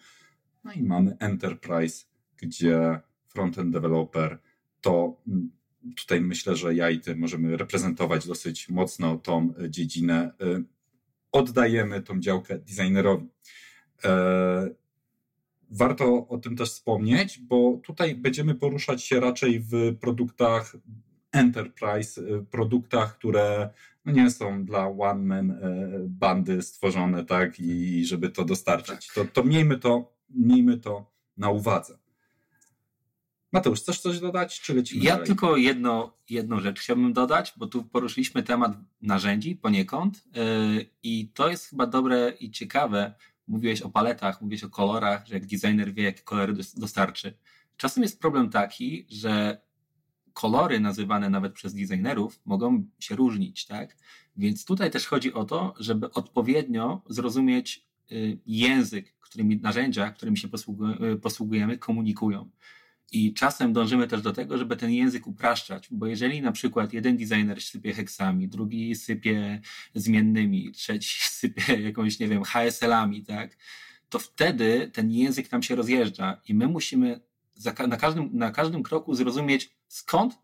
[0.64, 4.38] No i mamy Enterprise, gdzie frontend developer
[4.81, 5.23] to
[5.97, 10.33] tutaj myślę, że ja i ty możemy reprezentować dosyć mocno tą dziedzinę.
[10.43, 10.64] Y,
[11.33, 13.29] oddajemy tą działkę designerowi.
[14.05, 14.71] E,
[15.71, 20.77] warto o tym też wspomnieć, bo tutaj będziemy poruszać się raczej w produktach
[21.33, 23.71] enterprise, y, produktach, które
[24.05, 25.57] no nie są dla one-man y,
[26.09, 29.09] bandy stworzone, tak, i żeby to dostarczyć.
[29.14, 31.99] To, to miejmy to, miejmy to na uwadze.
[33.53, 35.27] Mateusz, chcesz coś dodać, czy lecimy Ja dalej?
[35.27, 41.49] tylko jedno, jedną rzecz chciałbym dodać, bo tu poruszyliśmy temat narzędzi poniekąd yy, i to
[41.49, 43.15] jest chyba dobre i ciekawe.
[43.49, 47.35] Mówiłeś o paletach, mówiłeś o kolorach, że jak designer wie, jakie kolory dostarczy.
[47.77, 49.61] Czasem jest problem taki, że
[50.33, 53.97] kolory nazywane nawet przez designerów mogą się różnić, tak?
[54.37, 60.49] Więc tutaj też chodzi o to, żeby odpowiednio zrozumieć y, język, którymi narzędzia, którymi się
[61.15, 62.51] y, posługujemy, komunikują.
[63.12, 67.16] I czasem dążymy też do tego, żeby ten język upraszczać, bo jeżeli na przykład jeden
[67.16, 69.61] designer sypie heksami, drugi sypie
[69.94, 73.57] zmiennymi, trzeci sypie jakąś, nie wiem, HSL-ami, tak,
[74.09, 77.20] to wtedy ten język nam się rozjeżdża i my musimy
[77.88, 80.38] na każdym, na każdym kroku zrozumieć, skąd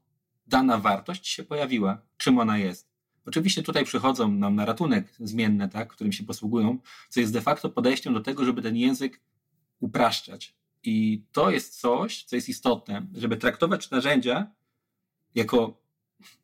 [0.47, 2.89] dana wartość się pojawiła, czym ona jest.
[3.27, 7.71] Oczywiście tutaj przychodzą nam na ratunek zmienne, tak, którym się posługują, co jest de facto
[7.71, 9.21] podejściem do tego, żeby ten język
[9.81, 10.56] upraszczać.
[10.87, 14.51] I to jest coś, co jest istotne, żeby traktować narzędzia
[15.35, 15.81] jako,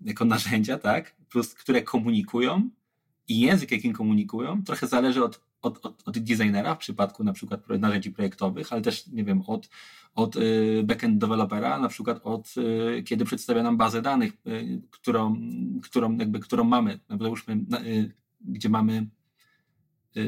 [0.00, 2.70] jako narzędzia, tak, plus które komunikują
[3.28, 7.68] i język, jakim komunikują, trochę zależy od, od, od, od designera w przypadku na przykład
[7.68, 9.68] narzędzi projektowych, ale też, nie wiem, od,
[10.14, 15.36] od y, backend dewelopera, na przykład od y, kiedy przedstawia nam bazę danych, y, którą,
[15.82, 17.64] którą, jakby, którą mamy, załóżmy,
[18.40, 19.06] gdzie mamy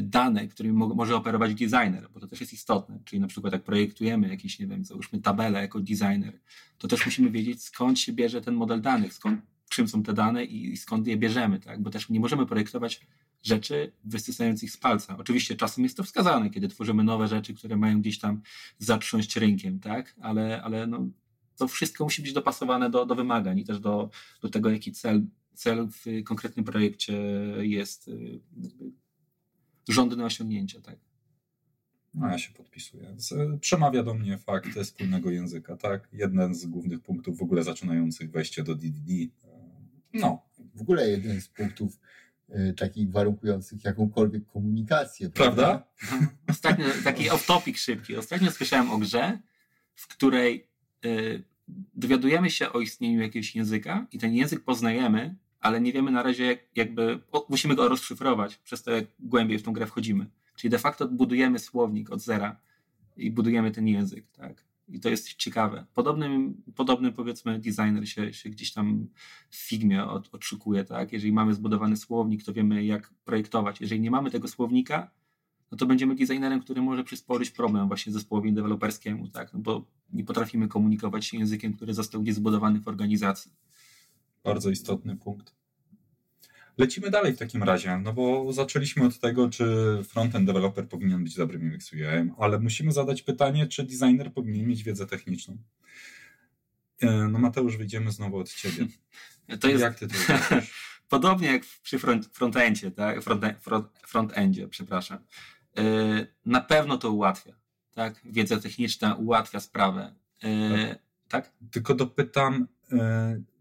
[0.02, 3.00] dane, którymi może operować designer, bo to też jest istotne.
[3.04, 6.40] Czyli na przykład jak projektujemy jakieś, nie wiem, załóżmy tabelę jako designer,
[6.78, 10.44] to też musimy wiedzieć skąd się bierze ten model danych, skąd, czym są te dane
[10.44, 11.82] i skąd je bierzemy, tak?
[11.82, 13.06] Bo też nie możemy projektować
[13.42, 15.16] rzeczy wysysając ich z palca.
[15.18, 18.40] Oczywiście czasem jest to wskazane, kiedy tworzymy nowe rzeczy, które mają gdzieś tam
[18.78, 20.14] zatrząść rynkiem, tak?
[20.20, 21.08] Ale, ale no,
[21.56, 24.10] to wszystko musi być dopasowane do, do wymagań i też do,
[24.42, 27.12] do tego, jaki cel, cel w konkretnym projekcie
[27.60, 28.10] jest
[29.90, 30.80] y, żądne osiągnięcia.
[30.80, 30.96] Tak.
[32.14, 33.16] No ja się podpisuję.
[33.60, 36.08] Przemawia do mnie fakt wspólnego języka, tak?
[36.12, 39.10] Jeden z głównych punktów w ogóle zaczynających wejście do DDD.
[40.12, 40.42] No.
[40.74, 42.00] W ogóle jeden z punktów
[42.50, 45.30] y, takich warunkujących jakąkolwiek komunikację.
[45.30, 45.86] Prawda?
[45.98, 46.30] prawda?
[46.48, 48.16] Ostatnio, taki off-topic szybki.
[48.16, 49.38] Ostatnio słyszałem o grze,
[49.94, 50.68] w której
[51.04, 51.42] y,
[51.94, 56.44] dowiadujemy się o istnieniu jakiegoś języka i ten język poznajemy, ale nie wiemy na razie
[56.44, 60.26] jak, jakby, musimy go rozszyfrować, przez to jak głębiej w tą grę wchodzimy.
[60.56, 62.60] Czyli de facto budujemy słownik od zera
[63.16, 64.64] i budujemy ten język, tak?
[64.88, 65.86] I to jest ciekawe.
[65.94, 69.06] Podobnym, podobnym powiedzmy designer się, się gdzieś tam
[69.50, 71.12] w Figmie od, odszukuje, tak?
[71.12, 73.80] Jeżeli mamy zbudowany słownik, to wiemy jak projektować.
[73.80, 75.10] Jeżeli nie mamy tego słownika,
[75.70, 79.52] no to będziemy designerem, który może przysporzyć problem właśnie zespołowi deweloperskiemu, tak?
[79.52, 83.52] No bo nie potrafimy komunikować się językiem, który został gdzieś zbudowany w organizacji.
[84.44, 85.54] Bardzo istotny punkt.
[86.78, 89.64] Lecimy dalej w takim razie, no bo zaczęliśmy od tego, czy
[90.08, 94.82] frontend developer powinien być dobrym UX UI, ale musimy zadać pytanie, czy designer powinien mieć
[94.82, 95.56] wiedzę techniczną.
[97.00, 98.86] E, no Mateusz, wyjdziemy znowu od ciebie.
[99.60, 99.82] To jest...
[99.82, 100.14] Jak ty to
[101.08, 103.22] Podobnie jak przy front, frontendzie, tak?
[103.22, 105.18] front, front, frontendzie, przepraszam.
[105.78, 105.82] E,
[106.46, 107.52] na pewno to ułatwia.
[107.94, 108.20] Tak?
[108.24, 110.14] Wiedza techniczna ułatwia sprawę.
[110.44, 111.52] E, tak?
[111.70, 112.68] Tylko dopytam,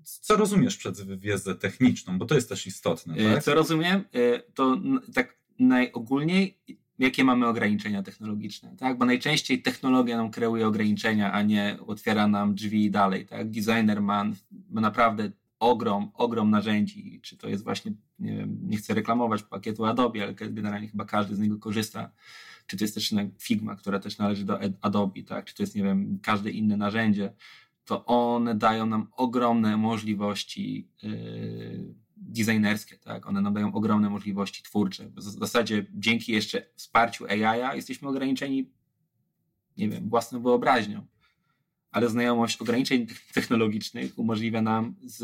[0.03, 3.15] co rozumiesz przez wiedzę techniczną, bo to jest też istotne.
[3.15, 3.43] E, tak?
[3.43, 4.77] Co rozumiem, e, to
[5.13, 6.57] tak najogólniej,
[6.99, 8.97] jakie mamy ograniczenia technologiczne, tak?
[8.97, 13.49] Bo najczęściej technologia nam kreuje ograniczenia, a nie otwiera nam drzwi dalej, tak?
[13.49, 14.25] Designer ma,
[14.69, 19.85] ma naprawdę ogrom, ogrom narzędzi, czy to jest właśnie, nie wiem, nie chcę reklamować pakietu
[19.85, 22.11] Adobe, ale generalnie chyba każdy z niego korzysta,
[22.67, 25.45] czy to jest też Figma, która też należy do Adobe, tak?
[25.45, 27.33] Czy to jest, nie wiem, każde inne narzędzie,
[27.85, 33.27] to one dają nam ogromne możliwości yy, designerskie, tak?
[33.27, 35.09] One nam dają ogromne możliwości twórcze.
[35.09, 38.69] W zasadzie dzięki jeszcze wsparciu AI jesteśmy ograniczeni,
[39.77, 41.05] nie wiem, własną wyobraźnią,
[41.91, 45.21] ale znajomość ograniczeń technologicznych umożliwia nam z,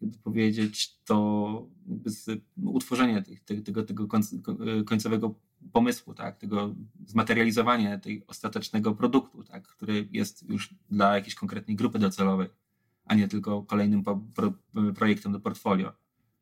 [0.00, 1.66] jakby powiedzieć, to
[2.04, 4.08] z, utworzenie tego, tego, tego
[4.84, 5.34] końcowego
[5.72, 6.74] pomysłu, tak, tego
[7.06, 12.48] zmaterializowania tej ostatecznego produktu, tak, który jest już dla jakiejś konkretnej grupy docelowej,
[13.04, 14.52] a nie tylko kolejnym po, pro,
[14.94, 15.92] projektem do portfolio.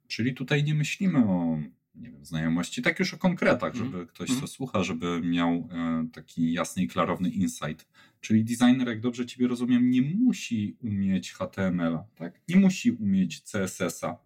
[0.06, 1.58] Czyli tutaj nie myślimy o
[2.00, 4.06] nie wiem, znajomości, tak już o konkretach, żeby mm.
[4.06, 4.40] ktoś, mm.
[4.40, 7.88] co słucha, żeby miał e, taki jasny i klarowny insight.
[8.20, 12.40] Czyli designer, jak dobrze Ciebie rozumiem, nie musi umieć HTML-a, tak?
[12.48, 14.16] Nie musi umieć CSS-a.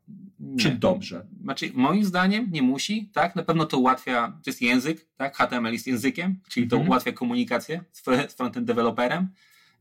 [0.58, 1.26] Czy dobrze?
[1.42, 3.36] Znaczy, moim zdaniem nie musi, tak?
[3.36, 5.36] Na pewno to ułatwia, to jest język, tak?
[5.36, 6.88] HTML jest językiem, czyli to mm.
[6.88, 8.02] ułatwia komunikację z
[8.34, 9.28] frontend developerem.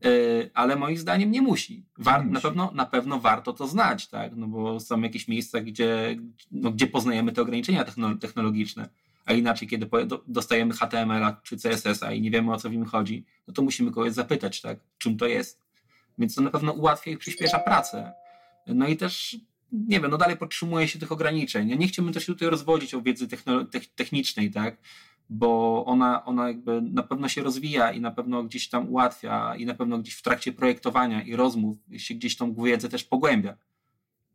[0.04, 1.84] E, ale moim zdaniem nie musi.
[1.98, 4.36] War, na, pewno, na pewno warto to znać, tak?
[4.36, 6.16] no bo są jakieś miejsca, gdzie,
[6.50, 7.84] no, gdzie poznajemy te ograniczenia
[8.20, 8.88] technologiczne,
[9.24, 9.88] a inaczej, kiedy
[10.26, 13.90] dostajemy HTML-a czy CSS-a i nie wiemy o co w nim chodzi, no to musimy
[13.90, 14.78] kogoś zapytać, tak?
[14.98, 15.62] czym to jest.
[16.18, 18.12] Więc to na pewno ułatwia i przyspiesza pracę.
[18.66, 19.36] No i też,
[19.72, 21.68] nie wiem, no dalej podtrzymuje się tych ograniczeń.
[21.68, 23.28] Ja nie chciałbym też tutaj rozwodzić o wiedzy
[23.94, 24.76] technicznej, tak?
[25.32, 29.66] Bo ona, ona jakby na pewno się rozwija i na pewno gdzieś tam ułatwia i
[29.66, 33.56] na pewno gdzieś w trakcie projektowania i rozmów się gdzieś tą wiedzę też pogłębia.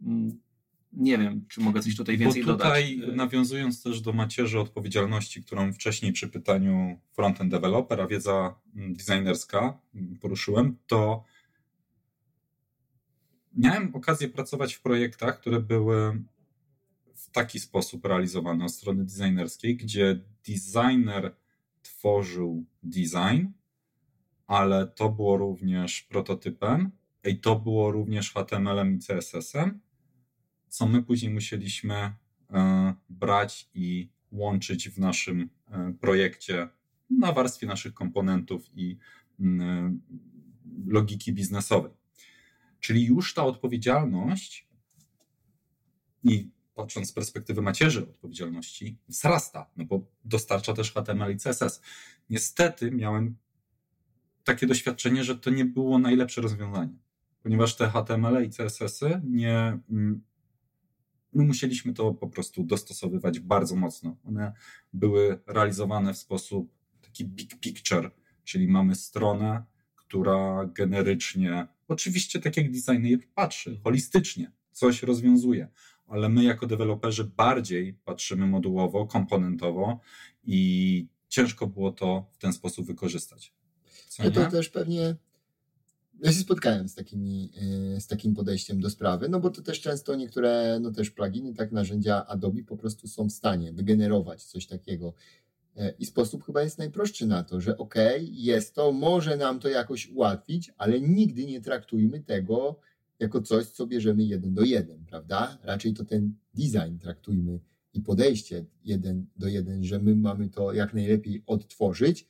[0.01, 0.39] Mm,
[0.93, 3.15] nie wiem, czy mogę coś tutaj więcej bo tutaj, dodać.
[3.15, 9.79] nawiązując też do macierzy odpowiedzialności, którą wcześniej przy pytaniu frontend developer, a wiedza mm, designerska
[9.95, 11.23] mm, poruszyłem, to
[13.55, 16.23] miałem okazję pracować w projektach, które były
[17.37, 21.35] taki sposób realizowane od strony designerskiej, gdzie designer
[21.81, 23.45] tworzył design,
[24.47, 26.91] ale to było również prototypem
[27.23, 29.79] i to było również HTML-em i CSS-em,
[30.67, 32.13] co my później musieliśmy e,
[33.09, 36.69] brać i łączyć w naszym e, projekcie
[37.09, 38.97] na warstwie naszych komponentów i
[39.39, 39.97] e,
[40.87, 41.91] logiki biznesowej.
[42.79, 44.67] Czyli już ta odpowiedzialność
[46.23, 51.81] i patrząc z perspektywy macierzy odpowiedzialności, wzrasta, no bo dostarcza też HTML i CSS.
[52.29, 53.37] Niestety miałem
[54.43, 56.97] takie doświadczenie, że to nie było najlepsze rozwiązanie,
[57.43, 59.79] ponieważ te HTML i CSS-y nie.
[61.33, 64.17] My musieliśmy to po prostu dostosowywać bardzo mocno.
[64.23, 64.53] One
[64.93, 68.11] były realizowane w sposób taki big picture,
[68.43, 69.63] czyli mamy stronę,
[69.95, 75.67] która generycznie, oczywiście tak jak designer patrzy, holistycznie, coś rozwiązuje
[76.07, 79.99] ale my jako deweloperzy bardziej patrzymy modułowo, komponentowo
[80.45, 83.53] i ciężko było to w ten sposób wykorzystać.
[84.07, 85.15] Co to też pewnie
[86.23, 87.51] ja się spotkałem z, takimi,
[87.97, 91.53] y, z takim podejściem do sprawy, no bo to też często niektóre, no też pluginy,
[91.53, 95.13] tak, narzędzia Adobe po prostu są w stanie wygenerować coś takiego.
[95.75, 99.59] E, I sposób chyba jest najprostszy na to, że okej, okay, jest to, może nam
[99.59, 102.79] to jakoś ułatwić, ale nigdy nie traktujmy tego
[103.19, 105.57] jako coś, co bierzemy jeden do jeden, prawda?
[105.63, 107.59] Raczej to ten design traktujmy
[107.93, 112.27] i podejście jeden do jeden, że my mamy to jak najlepiej odtworzyć,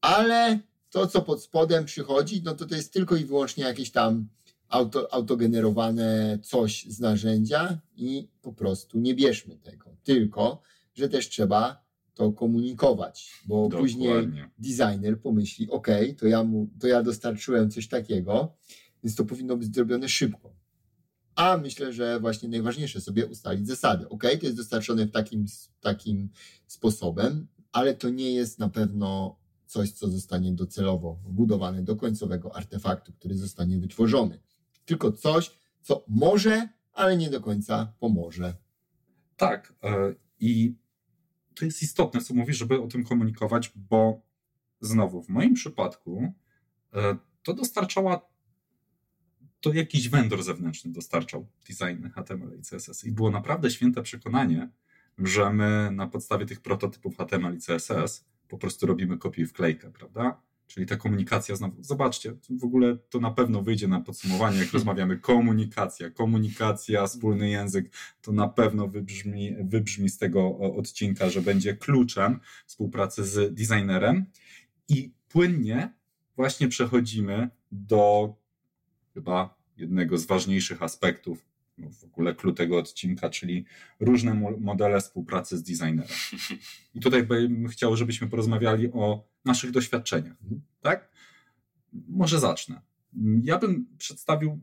[0.00, 0.58] ale
[0.90, 4.28] to, co pod spodem przychodzi, no to to jest tylko i wyłącznie jakieś tam
[4.68, 9.96] auto, autogenerowane coś z narzędzia i po prostu nie bierzmy tego.
[10.04, 10.62] Tylko,
[10.94, 13.78] że też trzeba to komunikować, bo Dokładnie.
[13.78, 14.12] później
[14.58, 18.56] designer pomyśli, ok, to ja, mu, to ja dostarczyłem coś takiego,
[19.04, 20.54] więc to powinno być zrobione szybko.
[21.34, 24.08] A myślę, że właśnie najważniejsze sobie ustalić zasady.
[24.08, 25.46] Ok, to jest dostarczone w takim,
[25.80, 26.28] takim
[26.66, 33.12] sposobem, ale to nie jest na pewno coś, co zostanie docelowo wbudowane do końcowego artefaktu,
[33.12, 34.40] który zostanie wytworzony.
[34.84, 35.50] Tylko coś,
[35.82, 38.54] co może, ale nie do końca pomoże.
[39.36, 39.74] Tak.
[39.82, 40.74] E, I
[41.54, 44.20] to jest istotne, co mówisz, żeby o tym komunikować, bo
[44.80, 46.32] znowu w moim przypadku
[46.92, 48.33] e, to dostarczała
[49.64, 53.04] to jakiś vendor zewnętrzny dostarczał designy HTML i CSS.
[53.04, 54.68] I było naprawdę święte przekonanie,
[55.18, 59.90] że my na podstawie tych prototypów HTML i CSS po prostu robimy kopię i wklejkę,
[59.90, 60.40] prawda?
[60.66, 65.18] Czyli ta komunikacja znowu, zobaczcie, w ogóle to na pewno wyjdzie na podsumowanie, jak rozmawiamy,
[65.18, 67.90] komunikacja, komunikacja, wspólny język,
[68.22, 74.24] to na pewno wybrzmi, wybrzmi z tego odcinka, że będzie kluczem współpracy z designerem
[74.88, 75.92] i płynnie
[76.36, 78.34] właśnie przechodzimy do
[79.14, 81.46] chyba jednego z ważniejszych aspektów
[81.78, 83.64] no, w ogóle klucz tego odcinka, czyli
[84.00, 86.16] różne modele współpracy z designerem.
[86.94, 90.36] I tutaj bym chciał, żebyśmy porozmawiali o naszych doświadczeniach.
[90.42, 90.60] Mhm.
[90.80, 91.08] Tak?
[91.92, 92.82] Może zacznę.
[93.42, 94.60] Ja bym przedstawił,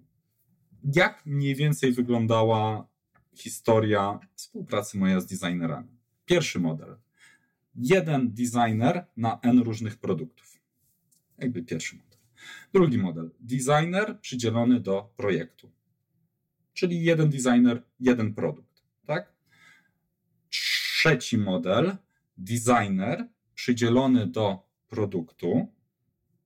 [0.84, 2.88] jak mniej więcej wyglądała
[3.36, 5.98] historia współpracy moja z designerami.
[6.26, 6.98] Pierwszy model.
[7.76, 10.62] Jeden designer na N różnych produktów.
[11.38, 12.11] Jakby pierwszy model.
[12.74, 13.30] Drugi model.
[13.40, 15.72] Designer przydzielony do projektu
[16.74, 18.82] czyli jeden designer, jeden produkt.
[19.06, 19.34] Tak?
[20.50, 21.98] Trzeci model,
[22.38, 25.68] designer przydzielony do produktu,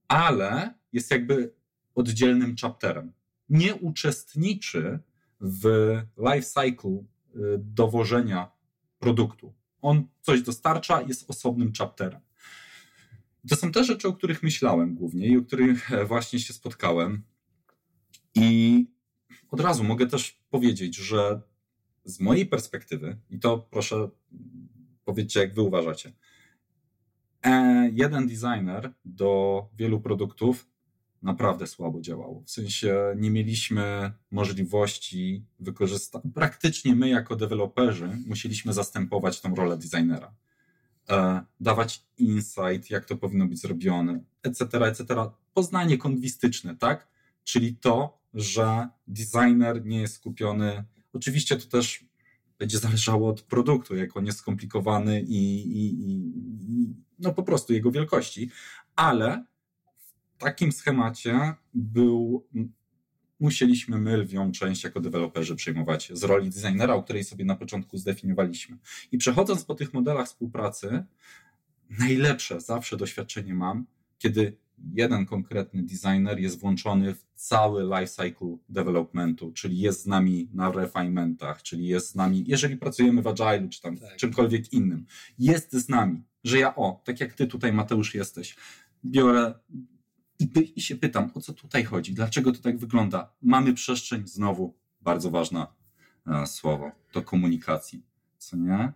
[0.07, 1.53] ale jest jakby
[1.95, 3.13] oddzielnym chapterem.
[3.49, 4.99] Nie uczestniczy
[5.41, 7.03] w life cycle y,
[7.57, 8.51] dowożenia
[8.99, 9.53] produktu.
[9.81, 12.21] On coś dostarcza, jest osobnym chapterem.
[13.49, 17.23] To są te rzeczy, o których myślałem głównie i o których e, właśnie się spotkałem.
[18.35, 18.85] I
[19.51, 21.41] od razu mogę też powiedzieć, że
[22.03, 24.09] z mojej perspektywy, i to proszę
[25.05, 26.13] powiedzcie, jak wy uważacie,
[27.43, 30.67] e, jeden designer do wielu produktów
[31.21, 32.43] naprawdę słabo działało.
[32.45, 36.23] W sensie nie mieliśmy możliwości wykorzystać.
[36.33, 40.35] Praktycznie my, jako deweloperzy, musieliśmy zastępować tą rolę designera.
[41.09, 45.05] E, dawać insight, jak to powinno być zrobione, etc., etc.
[45.53, 47.07] Poznanie kongwistyczne, tak?
[47.43, 50.83] Czyli to, że designer nie jest skupiony.
[51.13, 52.05] Oczywiście to też
[52.59, 57.91] będzie zależało od produktu, jak on jest skomplikowany i, i, i, no po prostu jego
[57.91, 58.49] wielkości,
[58.95, 59.45] ale
[59.97, 62.47] w takim schemacie był,
[63.39, 67.97] musieliśmy my lwią część jako deweloperzy przejmować z roli designera, o której sobie na początku
[67.97, 68.77] zdefiniowaliśmy.
[69.11, 71.03] I przechodząc po tych modelach współpracy,
[71.89, 73.85] najlepsze zawsze doświadczenie mam,
[74.17, 74.57] kiedy
[74.93, 81.61] jeden konkretny designer jest włączony w cały lifecycle developmentu, czyli jest z nami na refinementach,
[81.61, 84.15] czyli jest z nami, jeżeli pracujemy w Agile czy tam tak.
[84.15, 85.05] czymkolwiek innym,
[85.39, 88.55] jest z nami, że ja o, tak jak ty tutaj Mateusz jesteś,
[89.05, 89.53] biorę
[90.39, 93.31] i, i się pytam, o co tutaj chodzi, dlaczego to tak wygląda.
[93.41, 95.67] Mamy przestrzeń, znowu bardzo ważne
[96.27, 98.03] e, słowo, do komunikacji,
[98.37, 98.93] co nie?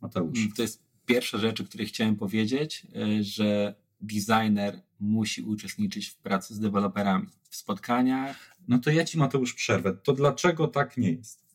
[0.00, 0.48] Mateusz.
[0.56, 6.54] To jest pierwsza rzecz, o której chciałem powiedzieć, e, że designer musi uczestniczyć w pracy
[6.54, 8.56] z deweloperami, w spotkaniach.
[8.68, 9.92] No to ja ci Mateusz przerwę.
[9.92, 11.48] To dlaczego tak nie jest?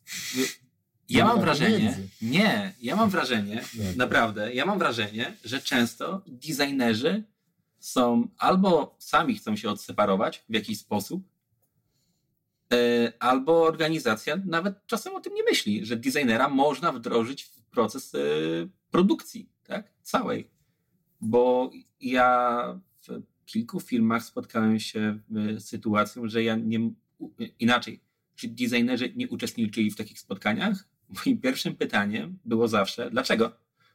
[1.09, 3.63] Ja mam wrażenie, nie, ja mam wrażenie,
[3.95, 7.23] naprawdę, ja mam wrażenie, że często designerzy
[7.83, 11.23] są albo sami chcą się odseparować w jakiś sposób,
[12.73, 18.15] e, albo organizacja nawet czasem o tym nie myśli, że designera można wdrożyć w proces
[18.15, 18.19] e,
[18.91, 20.49] produkcji, tak, całej.
[21.21, 21.71] Bo
[22.01, 25.19] ja w kilku filmach spotkałem się
[25.57, 26.91] z sytuacją, że ja nie
[27.59, 27.99] inaczej,
[28.35, 30.87] czy designerzy nie uczestniczyli w takich spotkaniach?
[31.25, 33.51] Moim pierwszym pytaniem było zawsze, dlaczego?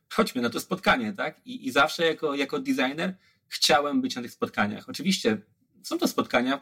[0.09, 1.41] Chodźmy na to spotkanie, tak?
[1.45, 3.17] I, i zawsze jako, jako designer
[3.49, 4.89] chciałem być na tych spotkaniach.
[4.89, 5.43] Oczywiście
[5.83, 6.61] są to spotkania,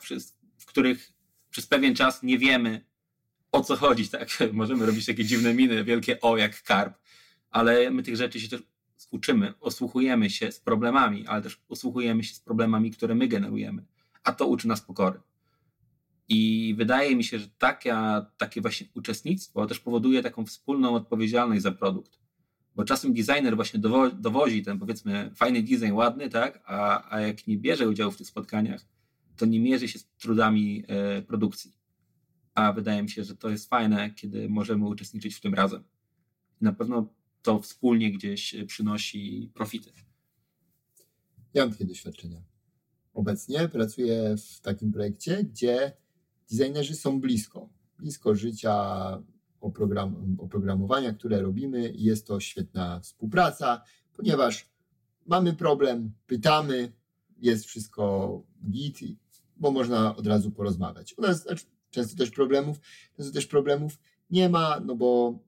[0.59, 1.13] w których
[1.51, 2.85] przez pewien czas nie wiemy,
[3.53, 4.09] o co chodzi.
[4.09, 4.29] Tak?
[4.53, 6.99] Możemy robić takie dziwne miny, wielkie o jak karp,
[7.51, 8.63] ale my tych rzeczy się też
[9.11, 13.85] uczymy, osłuchujemy się z problemami, ale też osłuchujemy się z problemami, które my generujemy,
[14.25, 15.21] a to uczy nas pokory.
[16.29, 21.73] I wydaje mi się, że taka, takie właśnie uczestnictwo też powoduje taką wspólną odpowiedzialność za
[21.73, 22.19] produkt.
[22.77, 26.63] Bo czasem designer właśnie dowo dowozi ten powiedzmy fajny design, ładny, tak?
[26.65, 28.87] A, a jak nie bierze udziału w tych spotkaniach,
[29.37, 31.73] to nie mierzy się z trudami e, produkcji.
[32.55, 35.85] A wydaje mi się, że to jest fajne, kiedy możemy uczestniczyć w tym razem.
[36.61, 39.93] Na pewno to wspólnie gdzieś przynosi profity.
[41.55, 42.43] Ja mam takie doświadczenia.
[43.15, 45.93] Obecnie pracuję w takim projekcie, gdzie
[46.51, 47.69] designerzy są blisko.
[47.99, 48.75] Blisko życia
[49.67, 51.93] oprogram oprogramowania, które robimy.
[51.95, 53.83] Jest to świetna współpraca,
[54.17, 54.69] ponieważ
[55.27, 56.93] mamy problem, pytamy,
[57.39, 58.99] jest wszystko git,
[59.57, 61.15] bo można od razu porozmawiać.
[61.19, 62.81] U nas znaczy, często też problemów,
[63.17, 63.99] często też problemów
[64.31, 65.39] nie ma, no bo,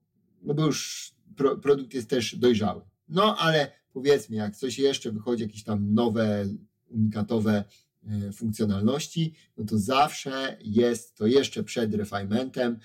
[0.41, 2.81] no bo już pro, produkt jest też dojrzały.
[3.09, 6.45] No ale powiedzmy, jak coś jeszcze wychodzi, jakieś tam nowe,
[6.89, 7.63] unikatowe
[8.07, 12.79] e, funkcjonalności, no to zawsze jest to jeszcze przed refinementem,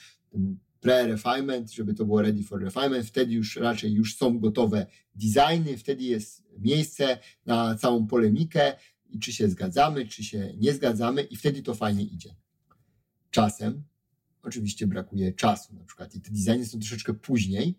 [0.84, 6.04] pre-refinement, żeby to było ready for refinement, wtedy już raczej już są gotowe designy, wtedy
[6.04, 8.76] jest miejsce na całą polemikę
[9.10, 12.34] i czy się zgadzamy, czy się nie zgadzamy i wtedy to fajnie idzie.
[13.30, 13.82] Czasem
[14.42, 17.78] oczywiście brakuje czasu na przykład i te designy są troszeczkę później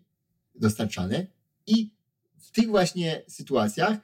[0.54, 1.26] dostarczane
[1.66, 1.90] i
[2.38, 3.98] w tych właśnie sytuacjach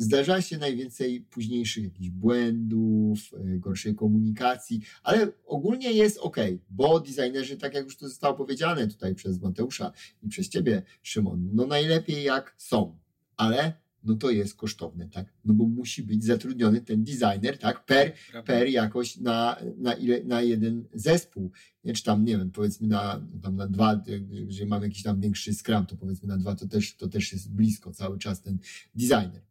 [0.00, 6.36] zdarza się najwięcej późniejszych jakichś błędów, e, gorszej komunikacji, ale ogólnie jest ok,
[6.70, 9.92] bo designerzy, tak jak już to zostało powiedziane tutaj przez Mateusza
[10.22, 12.98] i przez ciebie, Szymon, no najlepiej jak są,
[13.36, 13.72] ale
[14.04, 15.32] no to jest kosztowne, tak?
[15.44, 17.84] No bo musi być zatrudniony ten designer, tak?
[17.84, 18.12] Per,
[18.44, 21.50] per jakoś na, na, ile, na jeden zespół.
[21.94, 25.86] Czy tam, nie wiem, powiedzmy na, tam na dwa, jeżeli mamy jakiś tam większy scrum,
[25.86, 28.58] to powiedzmy na dwa, to też, to też jest blisko cały czas ten
[28.94, 29.49] designer.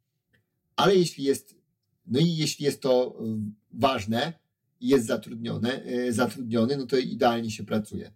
[0.80, 1.56] Ale jeśli jest,
[2.08, 3.38] no i jeśli jest to y,
[3.72, 4.34] ważne
[4.80, 8.12] i jest zatrudnione, y, zatrudniony, no to idealnie się pracuje.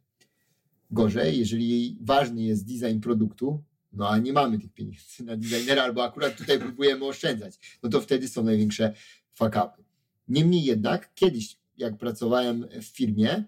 [0.92, 6.04] Gorzej, jeżeli ważny jest design produktu, no a nie mamy tych pieniędzy na designera, albo
[6.04, 8.94] akurat tutaj próbujemy oszczędzać, no to wtedy są największe
[9.34, 9.84] fakapy.
[10.28, 13.44] Niemniej jednak, kiedyś, jak pracowałem w firmie,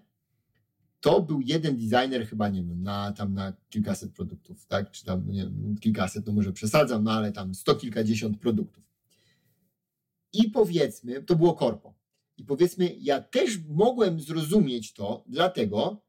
[1.00, 4.90] to był jeden designer chyba, nie wiem, na, tam na kilkaset produktów, tak?
[4.90, 8.86] Czy tam, nie wiem, kilkaset, to może przesadzam, no ale tam sto kilkadziesiąt produktów.
[10.32, 11.94] I powiedzmy, to było korpo.
[12.36, 16.02] I powiedzmy, ja też mogłem zrozumieć to, dlatego,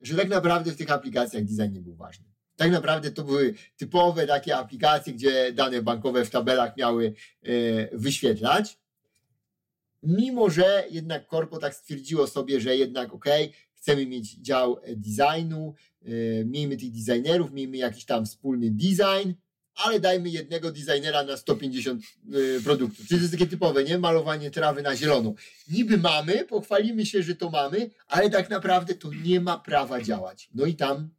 [0.00, 2.24] że tak naprawdę w tych aplikacjach design nie był ważny.
[2.56, 8.78] Tak naprawdę to były typowe takie aplikacje, gdzie dane bankowe w tabelach miały e, wyświetlać.
[10.02, 13.24] Mimo, że jednak korpo tak stwierdziło sobie, że jednak ok,
[13.74, 16.08] chcemy mieć dział designu, e,
[16.44, 19.32] miejmy tych designerów, miejmy jakiś tam wspólny design,
[19.74, 23.06] ale dajmy jednego designera na 150 e, produktów.
[23.06, 23.98] Czyli to jest takie typowe, nie?
[23.98, 25.34] Malowanie trawy na zielono.
[25.68, 30.48] Niby mamy, pochwalimy się, że to mamy, ale tak naprawdę to nie ma prawa działać.
[30.54, 31.10] No i tam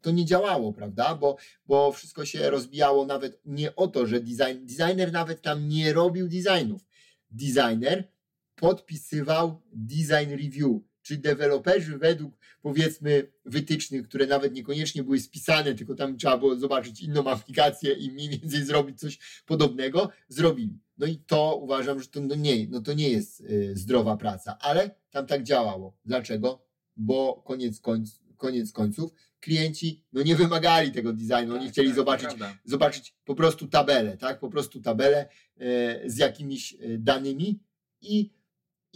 [0.00, 1.14] to nie działało, prawda?
[1.14, 1.36] Bo,
[1.66, 6.28] bo wszystko się rozbijało nawet nie o to, że design, designer nawet tam nie robił
[6.28, 6.82] designów.
[7.30, 8.08] Designer
[8.56, 16.16] podpisywał design review, czy deweloperzy według powiedzmy wytycznych, które nawet niekoniecznie były spisane, tylko tam
[16.16, 20.80] trzeba było zobaczyć inną aplikację i mniej więcej zrobić coś podobnego, zrobili.
[20.98, 24.58] No i to uważam, że to no nie, no to nie jest y, zdrowa praca,
[24.60, 25.96] ale tam tak działało.
[26.04, 26.66] Dlaczego?
[26.96, 31.96] Bo koniec, końc, koniec końców klienci no nie wymagali tego designu, oni tak, chcieli tak,
[31.96, 32.30] zobaczyć,
[32.64, 34.40] zobaczyć po prostu tabelę, tak?
[34.40, 37.60] Po prostu tabelę e, z jakimiś e, danymi
[38.00, 38.30] i,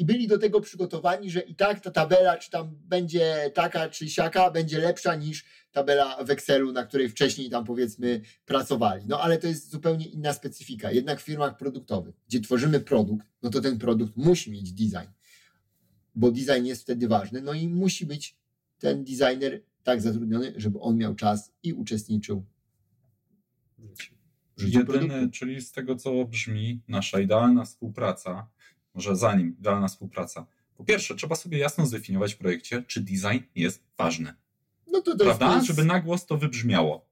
[0.00, 4.08] i byli do tego przygotowani, że i tak ta tabela, czy tam będzie taka, czy
[4.08, 9.04] siaka, będzie lepsza niż tabela w Excelu, na której wcześniej tam powiedzmy pracowali.
[9.06, 10.92] No ale to jest zupełnie inna specyfika.
[10.92, 15.10] Jednak w firmach produktowych, gdzie tworzymy produkt, no to ten produkt musi mieć design,
[16.14, 18.36] bo design jest wtedy ważny, no i musi być
[18.78, 22.44] ten designer tak zatrudniony, żeby on miał czas i uczestniczył
[24.56, 28.48] w życiu Jedyny, czyli z tego, co brzmi, nasza idealna współpraca,
[28.94, 33.84] może zanim idealna współpraca, po pierwsze, trzeba sobie jasno zdefiniować w projekcie, czy design jest
[33.98, 34.34] ważny.
[34.86, 35.54] No to, to Prawda?
[35.54, 37.06] Jest, Żeby na głos to wybrzmiało.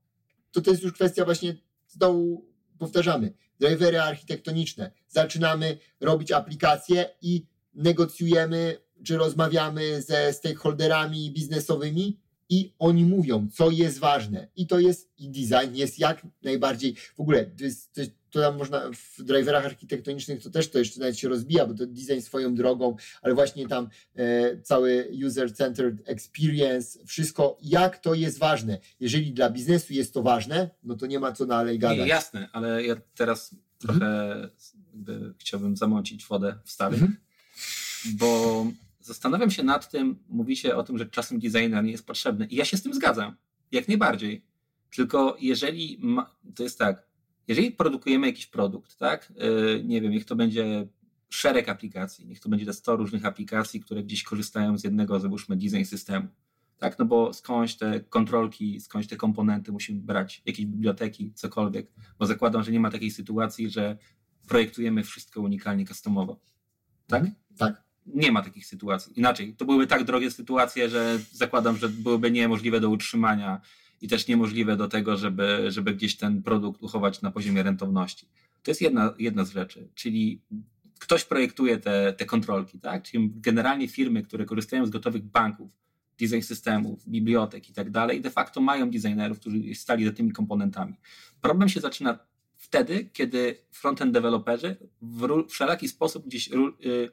[0.53, 1.57] To to jest już kwestia właśnie,
[1.89, 2.49] znowu
[2.79, 4.93] powtarzamy, drivery architektoniczne.
[5.09, 13.99] Zaczynamy robić aplikacje i negocjujemy, czy rozmawiamy ze stakeholderami biznesowymi i oni mówią, co jest
[13.99, 14.49] ważne.
[14.57, 18.59] I to jest, i design jest jak najbardziej, w ogóle, to, jest, to, to tam
[18.59, 22.55] można w driverach architektonicznych to też to jeszcze nawet się rozbija, bo to design swoją
[22.55, 28.79] drogą, ale właśnie tam e, cały user-centered experience, wszystko, jak to jest ważne.
[29.01, 31.99] Jeżeli dla biznesu jest to ważne, no to nie ma co dalej gadać.
[31.99, 34.33] Nie, jasne, ale ja teraz trochę
[34.95, 35.35] mhm.
[35.39, 37.17] chciałbym zamącić wodę w stary, mhm.
[38.05, 38.67] bo
[39.09, 42.57] zastanawiam się nad tym, mówi się o tym, że czasem designer nie jest potrzebny i
[42.57, 43.37] ja się z tym zgadzam,
[43.73, 44.45] jak najbardziej.
[44.97, 47.09] Tylko jeżeli, ma, to jest tak,
[47.49, 50.89] jeżeli produkujemy jakiś produkt, tak, yy, nie wiem, niech to będzie
[51.29, 55.57] szereg aplikacji, niech to będzie te 100 różnych aplikacji, które gdzieś korzystają z jednego, załóżmy,
[55.57, 56.29] design systemu,
[56.79, 62.27] tak, no bo skądś te kontrolki, skądś te komponenty musimy brać, jakieś biblioteki, cokolwiek, bo
[62.27, 63.99] zakładam, że nie ma takiej sytuacji, że
[64.49, 66.41] projektujemy wszystko unikalnie, customowo.
[67.07, 67.21] Tak?
[67.21, 67.37] Mhm.
[67.57, 67.88] Tak.
[68.15, 69.13] Nie ma takich sytuacji.
[69.17, 73.61] Inaczej, to byłyby tak drogie sytuacje, że zakładam, że byłyby niemożliwe do utrzymania
[74.01, 78.27] i też niemożliwe do tego, żeby, żeby gdzieś ten produkt uchować na poziomie rentowności.
[78.63, 80.41] To jest jedna, jedna z rzeczy, czyli
[80.99, 83.03] ktoś projektuje te, te kontrolki, tak?
[83.03, 85.71] Czyli generalnie firmy, które korzystają z gotowych banków,
[86.21, 90.95] design systemów, bibliotek i tak dalej, de facto mają designerów, którzy stali za tymi komponentami.
[91.41, 92.19] Problem się zaczyna
[92.57, 97.11] wtedy, kiedy frontend deweloperzy w wszelaki sposób gdzieś yy,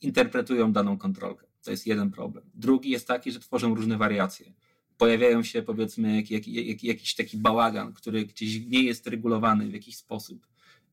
[0.00, 1.46] interpretują daną kontrolkę.
[1.64, 2.44] To jest jeden problem.
[2.54, 4.52] Drugi jest taki, że tworzą różne wariacje.
[4.98, 9.72] Pojawiają się powiedzmy jak, jak, jak, jakiś taki bałagan, który gdzieś nie jest regulowany w
[9.72, 10.46] jakiś sposób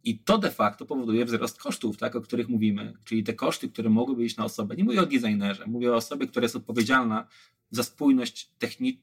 [0.03, 2.93] i to de facto powoduje wzrost kosztów, tak, o których mówimy.
[3.03, 4.75] Czyli te koszty, które mogłyby iść na osobę.
[4.75, 7.27] Nie mówię o designerze, mówię o osobie, która jest odpowiedzialna
[7.71, 8.51] za spójność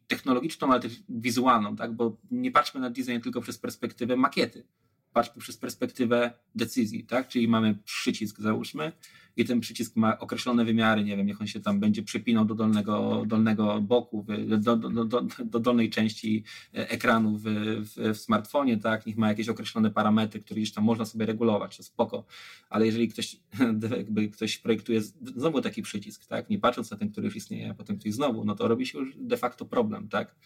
[0.06, 1.92] technologiczną, ale też wizualną, tak?
[1.92, 4.66] bo nie patrzmy na design tylko przez perspektywę makiety.
[5.12, 7.28] Patrzmy przez perspektywę decyzji, tak?
[7.28, 8.92] Czyli mamy przycisk, załóżmy,
[9.38, 12.54] i ten przycisk ma określone wymiary, nie wiem, niech on się tam będzie przypinał do
[12.54, 18.76] dolnego, dolnego boku, do, do, do, do dolnej części e, ekranu w, w, w, smartfonie,
[18.76, 22.24] tak, niech ma jakieś określone parametry, które już tam można sobie regulować, to spoko,
[22.70, 23.36] ale jeżeli ktoś,
[23.96, 25.00] jakby ktoś projektuje
[25.36, 28.44] znowu taki przycisk, tak, nie patrząc na ten, który już istnieje, a potem ktoś znowu,
[28.44, 30.36] no to robi się już de facto problem, tak,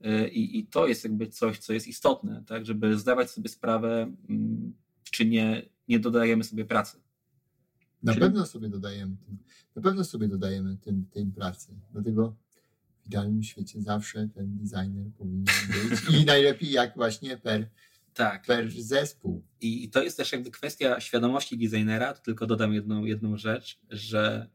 [0.00, 4.12] e, i, i to jest jakby coś, co jest istotne, tak, żeby zdawać sobie sprawę,
[4.28, 4.72] mm,
[5.10, 7.07] czy nie, nie dodajemy sobie pracy
[8.02, 8.26] na Czyli...
[8.26, 9.38] pewno sobie dodajemy tym,
[9.76, 11.74] na pewno sobie dodajemy tym, tym pracy.
[11.92, 12.36] Dlatego
[13.02, 17.68] w idealnym świecie zawsze ten designer powinien być i najlepiej jak właśnie per,
[18.14, 18.46] tak.
[18.46, 19.42] per zespół.
[19.60, 24.48] I to jest też jakby kwestia świadomości designera, tylko dodam jedną, jedną rzecz, że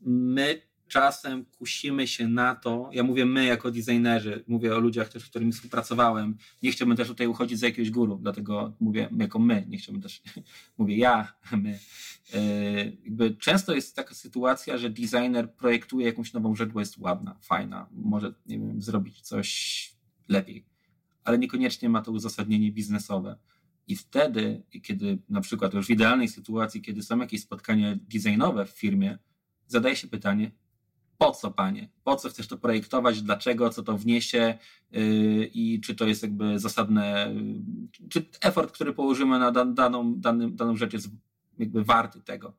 [0.00, 5.22] my czasem kusimy się na to, ja mówię my jako designerzy, mówię o ludziach też,
[5.22, 9.66] z którymi współpracowałem, nie chciałbym też tutaj uchodzić za jakiegoś guru, dlatego mówię jako my,
[9.68, 10.22] nie chciałbym też,
[10.78, 11.78] mówię ja, my.
[12.34, 17.36] E, jakby często jest taka sytuacja, że designer projektuje jakąś nową rzecz, bo jest ładna,
[17.40, 19.90] fajna, może nie wiem, zrobić coś
[20.28, 20.64] lepiej,
[21.24, 23.36] ale niekoniecznie ma to uzasadnienie biznesowe.
[23.88, 28.70] I wtedy, kiedy na przykład już w idealnej sytuacji, kiedy są jakieś spotkania designowe w
[28.70, 29.18] firmie,
[29.66, 30.50] zadaje się pytanie,
[31.18, 31.88] po co, panie?
[32.04, 33.22] Po co chcesz to projektować?
[33.22, 33.70] Dlaczego?
[33.70, 34.58] Co to wniesie?
[34.92, 40.52] Yy, I czy to jest jakby zasadne, yy, czy effort, który położymy na daną, daną,
[40.52, 41.08] daną rzecz jest
[41.58, 42.52] jakby warty tego?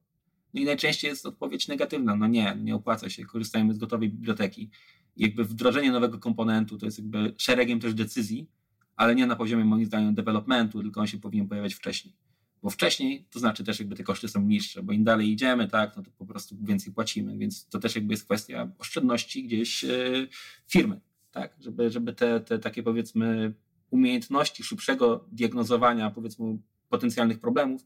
[0.54, 2.16] No i najczęściej jest odpowiedź negatywna.
[2.16, 3.26] No nie, nie opłaca się.
[3.26, 4.70] Korzystajmy z gotowej biblioteki.
[5.18, 8.50] Jakby wdrożenie nowego komponentu to jest jakby szeregiem też decyzji,
[8.96, 12.29] ale nie na poziomie moim zdaniem developmentu, tylko on się powinien pojawiać wcześniej
[12.64, 15.98] bo wcześniej to znaczy też jakby te koszty są niższe, bo im dalej idziemy, tak,
[15.98, 20.28] no to po prostu więcej płacimy, więc to też jakby jest kwestia oszczędności gdzieś e,
[20.68, 21.02] firmy,
[21.32, 23.54] tak, żeby, żeby te, te takie powiedzmy
[23.90, 26.58] umiejętności szybszego diagnozowania powiedzmy
[26.90, 27.86] potencjalnych problemów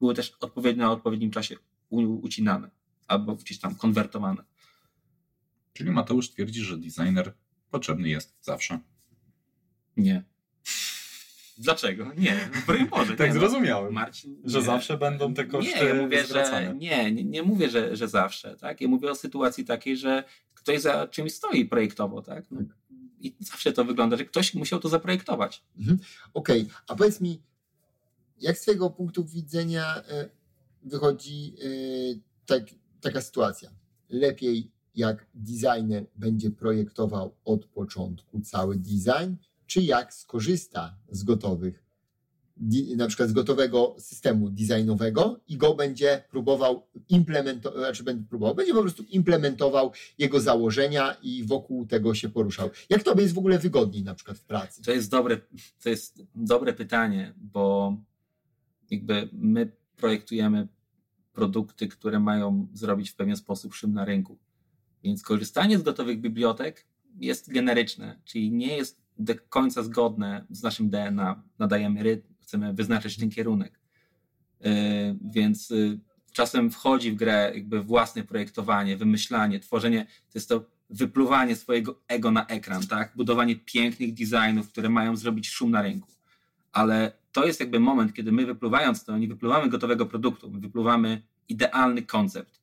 [0.00, 1.56] były też odpowiednio na odpowiednim czasie
[1.90, 2.70] ucinane
[3.06, 4.44] albo gdzieś tam konwertowane.
[5.72, 7.34] Czyli Mateusz twierdzi, że designer
[7.70, 8.78] potrzebny jest zawsze.
[9.96, 10.24] Nie.
[11.58, 12.12] Dlaczego?
[12.16, 13.16] Nie, broń Boże.
[13.16, 13.40] tak nie, no.
[13.40, 14.64] zrozumiałem, Marcin, że nie.
[14.64, 18.56] zawsze będą te koszty nie, ja mówię, że, nie, nie, nie mówię, że, że zawsze.
[18.56, 18.80] Tak?
[18.80, 20.24] Ja mówię o sytuacji takiej, że
[20.54, 22.22] ktoś za czymś stoi projektowo.
[22.22, 22.44] Tak?
[22.50, 22.60] No,
[23.20, 25.64] I zawsze to wygląda, że ktoś musiał to zaprojektować.
[25.78, 25.98] Mhm.
[26.34, 26.74] Okej, okay.
[26.86, 27.42] a powiedz mi,
[28.40, 30.28] jak z twojego punktu widzenia e,
[30.82, 31.68] wychodzi e,
[32.46, 32.62] tak,
[33.00, 33.70] taka sytuacja?
[34.08, 39.34] Lepiej jak designer będzie projektował od początku cały design,
[39.74, 41.84] czy jak skorzysta z gotowych,
[42.96, 48.74] na przykład z gotowego systemu designowego i go będzie próbował implementować, znaczy będzie próbował, będzie
[48.74, 52.70] po prostu implementował jego założenia i wokół tego się poruszał.
[52.90, 54.82] Jak to jest w ogóle wygodniej na przykład w pracy?
[54.82, 55.40] To jest dobre,
[55.82, 57.96] to jest dobre pytanie, bo
[58.90, 60.68] jakby my projektujemy
[61.32, 64.38] produkty, które mają zrobić w pewien sposób szym na rynku.
[65.04, 66.86] Więc korzystanie z gotowych bibliotek
[67.20, 71.42] jest generyczne, czyli nie jest do końca zgodne z naszym DNA.
[71.58, 73.80] Nadajemy rytm, chcemy wyznaczyć ten kierunek.
[74.60, 74.70] Yy,
[75.24, 75.98] więc yy,
[76.32, 82.30] czasem wchodzi w grę jakby własne projektowanie, wymyślanie, tworzenie, to jest to wypluwanie swojego ego
[82.30, 83.12] na ekran, tak?
[83.16, 86.08] Budowanie pięknych designów, które mają zrobić szum na rynku.
[86.72, 91.22] Ale to jest jakby moment, kiedy my wypluwając to, nie wypluwamy gotowego produktu, my wypluwamy
[91.48, 92.60] idealny koncept.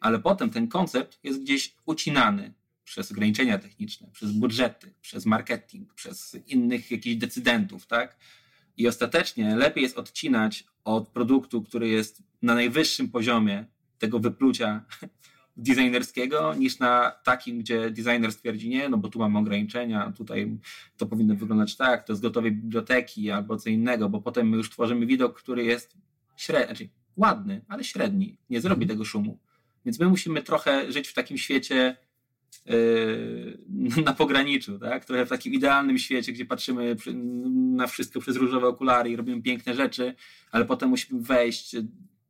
[0.00, 2.54] Ale potem ten koncept jest gdzieś ucinany
[2.84, 8.16] przez ograniczenia techniczne, przez budżety, przez marketing, przez innych jakichś decydentów, tak?
[8.76, 13.66] I ostatecznie lepiej jest odcinać od produktu, który jest na najwyższym poziomie
[13.98, 14.84] tego wyplucia
[15.56, 20.58] designerskiego, niż na takim, gdzie designer stwierdzi, nie, no bo tu mamy ograniczenia, tutaj
[20.96, 24.70] to powinno wyglądać tak, to z gotowej biblioteki albo co innego, bo potem my już
[24.70, 25.96] tworzymy widok, który jest
[26.36, 29.38] średni, znaczy ładny, ale średni, nie zrobi tego szumu.
[29.84, 31.96] Więc my musimy trochę żyć w takim świecie
[34.04, 35.04] na pograniczu, tak?
[35.04, 36.96] Trochę w takim idealnym świecie, gdzie patrzymy
[37.76, 40.14] na wszystko przez różowe okulary i robimy piękne rzeczy,
[40.50, 41.76] ale potem musimy wejść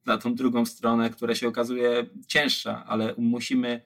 [0.07, 3.81] na tą drugą stronę, która się okazuje cięższa, ale musimy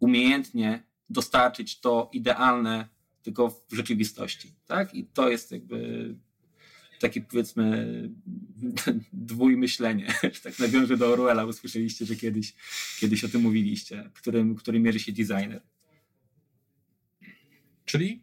[0.00, 2.88] umiejętnie dostarczyć to idealne
[3.22, 4.94] tylko w rzeczywistości, tak?
[4.94, 6.14] I to jest jakby
[7.00, 7.86] takie powiedzmy
[9.12, 10.14] dwójmyślenie,
[10.44, 12.54] tak nawiążę do Orwella, usłyszeliście, że kiedyś,
[13.00, 15.62] kiedyś o tym mówiliście, którym, którym mierzy się designer.
[17.86, 18.22] Czyli,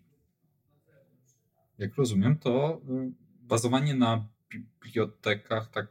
[1.78, 3.12] jak rozumiem, to y,
[3.42, 5.88] bazowanie na bibliotekach tak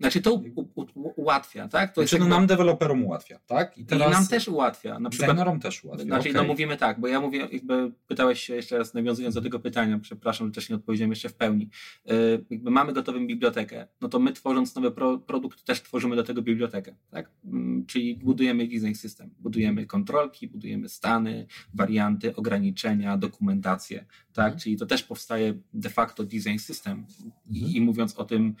[0.00, 1.94] znaczy to u, u, ułatwia, tak?
[1.94, 3.78] To znaczy, no nam deweloperom ułatwia, tak?
[3.78, 4.98] I, teraz I nam też ułatwia.
[4.98, 6.04] Na przykład, designerom też ułatwia.
[6.04, 6.42] Znaczy, okay.
[6.42, 9.98] no mówimy tak, bo ja mówię, jakby pytałeś się jeszcze raz, nawiązując do tego pytania,
[9.98, 11.68] przepraszam, że też nie odpowiedziałem jeszcze w pełni.
[12.04, 16.22] Yy, jakby mamy gotową bibliotekę, no to my tworząc nowy pro, produkt też tworzymy do
[16.22, 17.30] tego bibliotekę, tak?
[17.44, 17.52] Yy,
[17.86, 24.46] czyli budujemy design system, budujemy kontrolki, budujemy stany, warianty, ograniczenia, dokumentację, tak?
[24.46, 24.60] Mhm.
[24.60, 26.92] Czyli to też powstaje de facto design system.
[26.92, 27.32] Mhm.
[27.50, 28.54] I, I mówiąc o tym,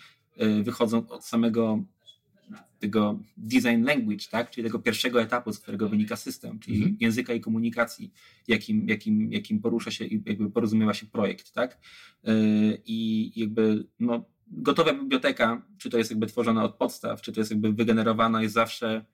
[0.62, 1.84] wychodzą od samego
[2.80, 4.50] tego design language, tak?
[4.50, 6.96] czyli tego pierwszego etapu, z którego wynika system, czyli mhm.
[7.00, 8.12] języka i komunikacji,
[8.48, 11.52] jakim, jakim, jakim porusza się i jakby porozumiewa się projekt.
[11.52, 11.78] Tak?
[12.28, 17.40] Y, I jakby no, gotowa biblioteka, czy to jest jakby tworzona od podstaw, czy to
[17.40, 19.04] jest jakby wygenerowana, jest zawsze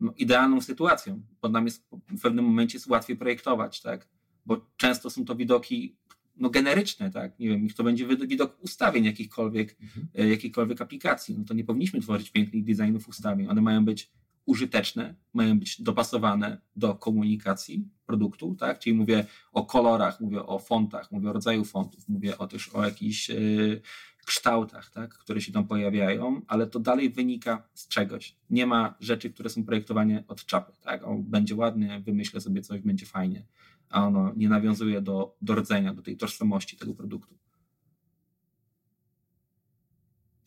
[0.00, 4.08] no, idealną sytuacją, bo nam jest w pewnym momencie jest łatwiej projektować, tak?
[4.46, 5.96] bo często są to widoki
[6.38, 7.38] no, generyczne, tak?
[7.38, 10.08] Nie wiem, niech to będzie widok ustawień jakichkolwiek, mhm.
[10.14, 11.38] E, jakichkolwiek aplikacji.
[11.38, 13.48] No to nie powinniśmy tworzyć pięknych designów ustawień.
[13.48, 14.10] One mają być
[14.46, 18.78] użyteczne, mają być dopasowane do komunikacji produktu, tak?
[18.78, 22.84] Czyli mówię o kolorach, mówię o fontach, mówię o rodzaju fontów, mówię o też o
[22.84, 23.80] jakichś yy,
[24.28, 25.14] kształtach, tak?
[25.14, 28.36] które się tam pojawiają, ale to dalej wynika z czegoś.
[28.50, 31.04] Nie ma rzeczy, które są projektowane od czapy, tak?
[31.04, 33.46] O, będzie ładnie, wymyślę sobie coś, będzie fajnie
[33.90, 37.38] a ono nie nawiązuje do, do rdzenia, do tej tożsamości tego produktu.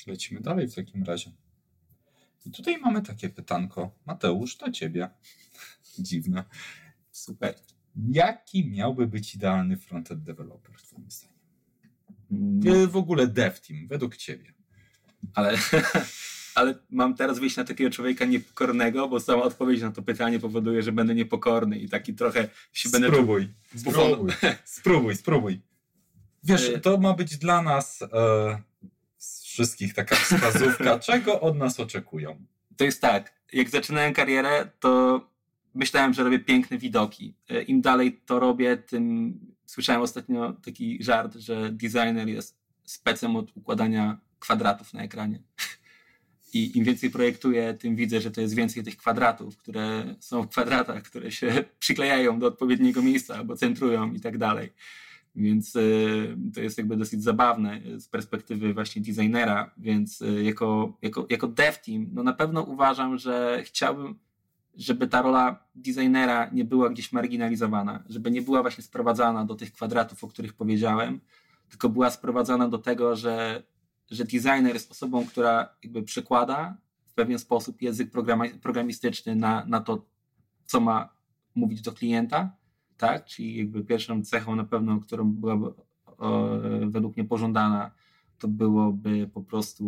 [0.07, 1.31] Lecimy dalej w takim razie.
[2.45, 3.95] I tutaj mamy takie pytanko.
[4.05, 5.09] Mateusz, do ciebie.
[5.99, 6.43] Dziwne.
[7.11, 7.55] Super.
[8.09, 11.37] Jaki miałby być idealny frontend developer, twoim zdaniem?
[12.31, 12.89] Mm.
[12.89, 14.53] W ogóle dev team, według ciebie.
[15.33, 15.57] Ale
[16.55, 20.83] ale mam teraz wyjść na takiego człowieka niepokornego, bo sama odpowiedź na to pytanie powoduje,
[20.83, 23.91] że będę niepokorny i taki trochę się spróbuj, będę...
[23.91, 24.31] Spróbuj,
[24.65, 25.61] spróbuj, spróbuj.
[26.43, 28.61] Wiesz, y- to ma być dla nas e,
[29.43, 32.45] wszystkich taka wskazówka, czego od nas oczekują.
[32.77, 35.21] To jest tak, jak zaczynałem karierę, to
[35.73, 37.33] myślałem, że robię piękne widoki.
[37.49, 39.33] E, Im dalej to robię, tym
[39.65, 45.39] słyszałem ostatnio taki żart, że designer jest specem od układania kwadratów na ekranie.
[46.53, 50.49] I im więcej projektuję, tym widzę, że to jest więcej tych kwadratów, które są w
[50.49, 54.69] kwadratach, które się przyklejają do odpowiedniego miejsca albo centrują i tak dalej.
[55.35, 61.27] Więc y, to jest jakby dosyć zabawne z perspektywy właśnie designera, więc y, jako, jako,
[61.29, 64.19] jako dev team, no na pewno uważam, że chciałbym,
[64.75, 69.71] żeby ta rola designera nie była gdzieś marginalizowana, żeby nie była właśnie sprowadzana do tych
[69.71, 71.19] kwadratów, o których powiedziałem,
[71.69, 73.63] tylko była sprowadzana do tego, że
[74.11, 78.11] że designer jest osobą, która jakby przekłada w pewien sposób język
[78.61, 80.05] programistyczny na, na to,
[80.65, 81.09] co ma
[81.55, 82.55] mówić do klienta,
[82.97, 83.25] tak?
[83.25, 85.65] Czyli jakby pierwszą cechą na pewno, którą byłaby
[86.17, 86.49] o,
[86.87, 87.91] według mnie pożądana,
[88.39, 89.83] to byłoby po prostu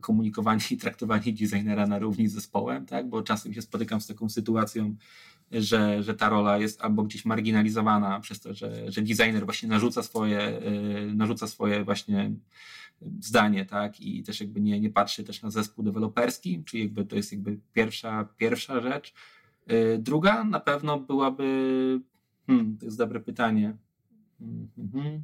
[0.00, 3.08] komunikowanie i traktowanie designera na równi z zespołem, tak?
[3.08, 4.96] Bo czasem się spotykam z taką sytuacją,
[5.52, 10.02] że, że ta rola jest albo gdzieś marginalizowana przez to, że, że designer właśnie narzuca
[10.02, 10.60] swoje,
[11.06, 12.32] yy, narzuca swoje właśnie
[13.20, 17.16] zdanie, tak, i też jakby nie, nie patrzy też na zespół deweloperski, czyli jakby to
[17.16, 19.14] jest jakby pierwsza, pierwsza rzecz.
[19.72, 22.00] Y, druga na pewno byłaby,
[22.46, 23.76] hmm, to jest dobre pytanie.
[24.78, 25.22] Mhm.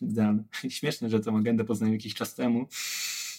[0.68, 2.66] Śmieszne, że tą agendę poznałem jakiś czas temu.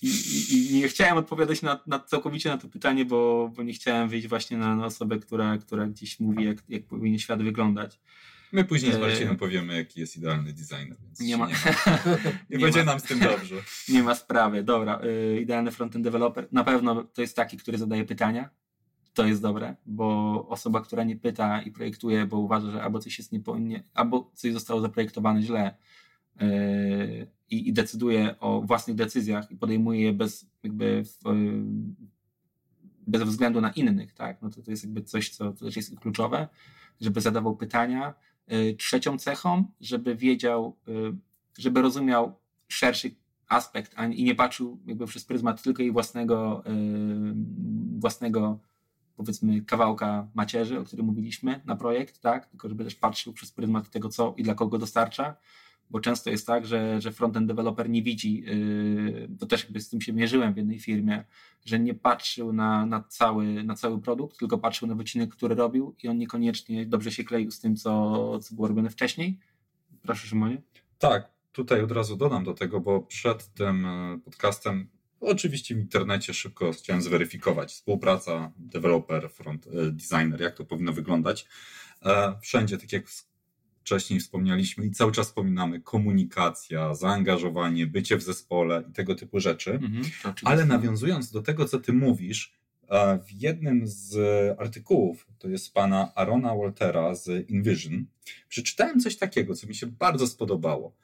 [0.01, 3.73] I, i, i nie chciałem odpowiadać na, na, całkowicie na to pytanie, bo, bo nie
[3.73, 7.99] chciałem wyjść właśnie na, na osobę, która, która gdzieś mówi, jak, jak powinien świat wyglądać.
[8.55, 9.37] My później z Marcinem e...
[9.37, 10.97] powiemy, jaki jest idealny designer.
[11.19, 11.47] nie ma.
[11.47, 11.57] Nie, ma.
[12.49, 12.85] nie, nie będzie ma.
[12.85, 13.55] nam z tym dobrze.
[13.93, 14.63] nie ma sprawy.
[14.63, 16.47] Dobra, yy, idealny frontend developer.
[16.51, 18.49] Na pewno to jest taki, który zadaje pytania.
[19.13, 23.17] To jest dobre, bo osoba, która nie pyta i projektuje, bo uważa, że albo coś
[23.17, 25.75] jest nie, nie albo coś zostało zaprojektowane źle,
[26.41, 31.17] yy, i, decyduje o własnych decyzjach i podejmuje je bez, jakby w,
[33.07, 34.41] bez względu na innych, tak?
[34.41, 36.47] No to, to jest jakby coś, co też jest kluczowe,
[37.01, 38.13] żeby zadawał pytania.
[38.51, 40.91] Y, trzecią cechą, żeby wiedział, y,
[41.57, 42.35] żeby rozumiał
[42.67, 43.15] szerszy
[43.47, 46.71] aspekt i nie patrzył jakby przez pryzmat tylko i własnego, y,
[47.99, 48.59] własnego
[49.15, 52.45] powiedzmy kawałka macierzy, o którym mówiliśmy na projekt, tak?
[52.45, 55.35] Tylko żeby też patrzył przez pryzmat tego, co i dla kogo dostarcza
[55.89, 59.89] bo często jest tak, że, że frontend developer nie widzi, yy, to też jakby z
[59.89, 61.23] tym się mierzyłem w jednej firmie,
[61.65, 65.95] że nie patrzył na, na, cały, na cały produkt, tylko patrzył na wycinek, który robił
[66.03, 69.39] i on niekoniecznie dobrze się kleił z tym, co, co było robione wcześniej.
[70.01, 70.61] Proszę Szymonie.
[70.99, 74.88] Tak, tutaj od razu dodam do tego, bo przed tym e, podcastem
[75.19, 81.47] oczywiście w internecie szybko chciałem zweryfikować współpraca developer, front e, designer, jak to powinno wyglądać.
[82.05, 83.05] E, wszędzie, tak jak
[83.86, 89.71] wcześniej wspomnialiśmy i cały czas wspominamy, komunikacja, zaangażowanie, bycie w zespole i tego typu rzeczy.
[89.71, 90.03] Mhm,
[90.43, 92.53] Ale nawiązując do tego, co ty mówisz,
[93.27, 94.15] w jednym z
[94.59, 98.05] artykułów, to jest pana Arona Waltera z InVision,
[98.49, 100.95] przeczytałem coś takiego, co mi się bardzo spodobało.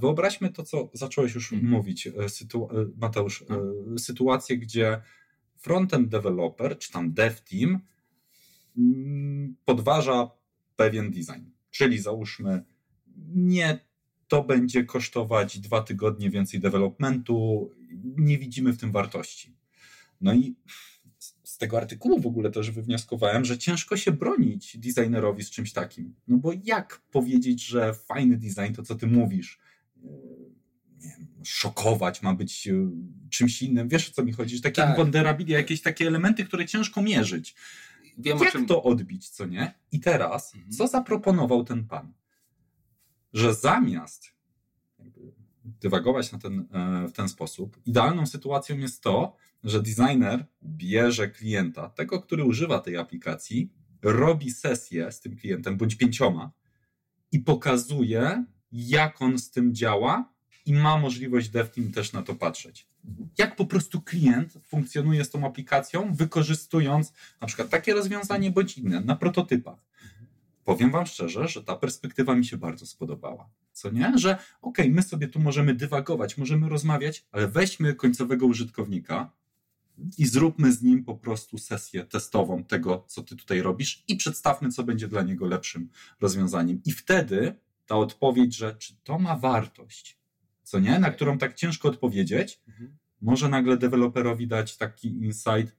[0.00, 1.70] Wyobraźmy to, co zacząłeś już mhm.
[1.70, 3.98] mówić, e, sytu e, Mateusz, mhm.
[3.98, 5.00] sytuację, gdzie
[5.56, 7.80] frontend developer, czy tam dev team
[8.78, 10.30] mm, podważa
[10.76, 11.51] pewien design.
[11.72, 12.64] Czyli załóżmy,
[13.34, 13.78] nie
[14.28, 17.70] to będzie kosztować dwa tygodnie więcej developmentu,
[18.16, 19.56] nie widzimy w tym wartości.
[20.20, 20.54] No i
[21.44, 26.14] z tego artykułu w ogóle też wywnioskowałem, że ciężko się bronić designerowi z czymś takim.
[26.28, 29.58] No bo jak powiedzieć, że fajny design, to co ty mówisz,
[30.98, 32.90] wiem, szokować, ma być e,
[33.30, 33.88] czymś innym.
[33.88, 34.56] Wiesz o co mi chodzi?
[34.56, 35.48] Że takie tak.
[35.48, 37.54] jakieś takie elementy, które ciężko mierzyć
[38.18, 38.66] wiem, jak czym...
[38.66, 39.74] to odbić, co nie?
[39.92, 40.72] I teraz, mhm.
[40.72, 42.12] co zaproponował ten pan?
[43.32, 44.32] Że zamiast
[45.64, 51.88] dywagować na ten, e, w ten sposób, idealną sytuacją jest to, że designer bierze klienta,
[51.88, 56.52] tego, który używa tej aplikacji, robi sesję z tym klientem, bądź pięcioma
[57.32, 60.32] i pokazuje, jak on z tym działa
[60.66, 62.91] i ma możliwość DevTeam też na to patrzeć
[63.38, 69.00] jak po prostu klient funkcjonuje z tą aplikacją, wykorzystując na przykład takie rozwiązanie bądź inne
[69.00, 69.78] na prototypach.
[70.64, 73.50] Powiem Wam szczerze, że ta perspektywa mi się bardzo spodobała.
[73.72, 74.18] Co nie?
[74.18, 79.32] Że okej, okay, my sobie tu możemy dywagować, możemy rozmawiać, ale weźmy końcowego użytkownika
[80.18, 84.68] i zróbmy z nim po prostu sesję testową tego, co Ty tutaj robisz i przedstawmy,
[84.68, 85.88] co będzie dla niego lepszym
[86.20, 86.80] rozwiązaniem.
[86.84, 87.54] I wtedy
[87.86, 90.18] ta odpowiedź, że czy to ma wartość,
[90.62, 90.98] co nie?
[90.98, 92.96] Na którą tak ciężko odpowiedzieć, mhm.
[93.20, 95.76] może nagle deweloperowi dać taki insight,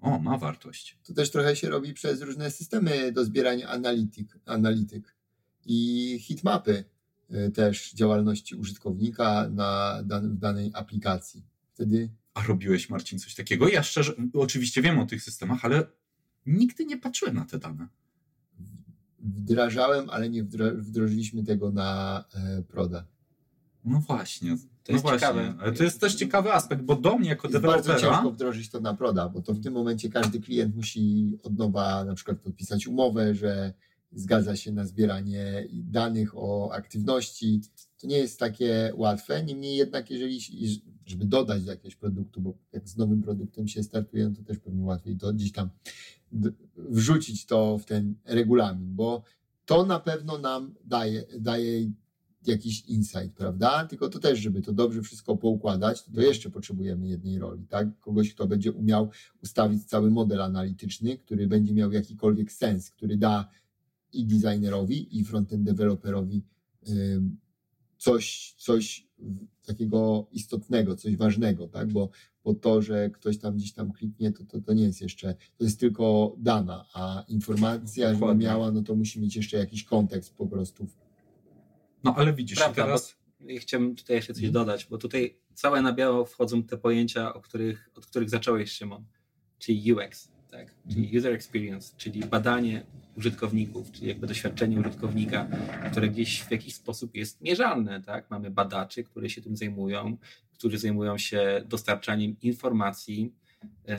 [0.00, 0.98] o, ma wartość.
[1.04, 5.14] To też trochę się robi przez różne systemy do zbierania analityk, analityk
[5.66, 6.84] i hitmapy
[7.34, 11.44] y, też działalności użytkownika na dan, w danej aplikacji.
[11.74, 12.10] Wtedy.
[12.34, 13.68] A robiłeś, Marcin, coś takiego?
[13.68, 15.86] Ja szczerze, oczywiście wiem o tych systemach, ale
[16.46, 17.88] nigdy nie patrzyłem na te dane.
[19.18, 23.06] Wdrażałem, ale nie wdrożyliśmy tego na e, Proda.
[23.84, 24.56] No właśnie.
[24.84, 25.54] To jest no ciekawe.
[25.60, 27.88] Ale to jest też ciekawy aspekt, bo do mnie jako jest dewelopera...
[27.88, 31.58] bardzo ciężko wdrożyć to na proda, bo to w tym momencie każdy klient musi od
[31.58, 33.72] nowa na przykład podpisać umowę, że
[34.12, 37.60] zgadza się na zbieranie danych o aktywności.
[38.00, 40.40] To nie jest takie łatwe, niemniej jednak jeżeli,
[41.06, 44.58] żeby dodać do jakiegoś produktu, bo jak z nowym produktem się startuje, no to też
[44.58, 45.70] pewnie łatwiej to gdzieś tam
[46.76, 49.22] wrzucić to w ten regulamin, bo
[49.66, 51.90] to na pewno nam daje, daje
[52.48, 53.86] jakiś insight, prawda?
[53.86, 56.28] Tylko to też, żeby to dobrze wszystko poukładać, to, to mhm.
[56.28, 58.00] jeszcze potrzebujemy jednej roli, tak?
[58.00, 59.10] Kogoś, kto będzie umiał
[59.42, 63.50] ustawić cały model analityczny, który będzie miał jakikolwiek sens, który da
[64.12, 66.42] i designerowi, i frontend developerowi
[67.98, 69.06] coś, coś
[69.66, 71.92] takiego istotnego, coś ważnego, tak?
[71.92, 72.08] Bo,
[72.44, 75.64] bo to, że ktoś tam gdzieś tam kliknie, to, to, to nie jest jeszcze, to
[75.64, 80.46] jest tylko dana, a informacja, żeby miała, no to musi mieć jeszcze jakiś kontekst po
[80.46, 80.86] prostu
[82.04, 83.16] no ale widzisz, Prawda, teraz...
[83.58, 84.52] chciałbym tutaj jeszcze coś hmm.
[84.52, 89.04] dodać, bo tutaj całe na biało wchodzą te pojęcia, o których, od których zacząłeś, Szymon,
[89.58, 90.28] czyli UX.
[90.50, 90.74] tak?
[90.90, 92.86] Czyli user experience, czyli badanie
[93.16, 95.48] użytkowników, czyli jakby doświadczenie użytkownika,
[95.90, 98.30] które gdzieś w jakiś sposób jest mierzalne, tak?
[98.30, 100.16] Mamy badaczy, które się tym zajmują,
[100.52, 103.34] którzy zajmują się dostarczaniem informacji,
[103.88, 103.98] e,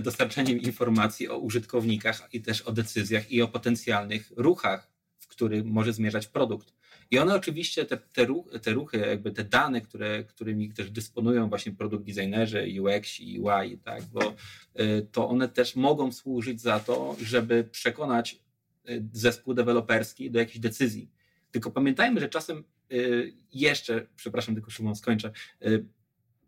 [0.00, 4.93] dostarczaniem informacji o użytkownikach i też o decyzjach i o potencjalnych ruchach,
[5.34, 6.72] w których może zmierzać produkt.
[7.10, 11.48] I one oczywiście, te, te, ruchy, te ruchy, jakby te dane, które, którymi też dysponują
[11.48, 14.34] właśnie produkt designerzy, UX i UI, tak, bo
[14.80, 18.40] y, to one też mogą służyć za to, żeby przekonać
[18.88, 21.10] y, zespół deweloperski do jakiejś decyzji.
[21.50, 25.32] Tylko pamiętajmy, że czasem y, jeszcze, przepraszam, tylko Szymon skończę,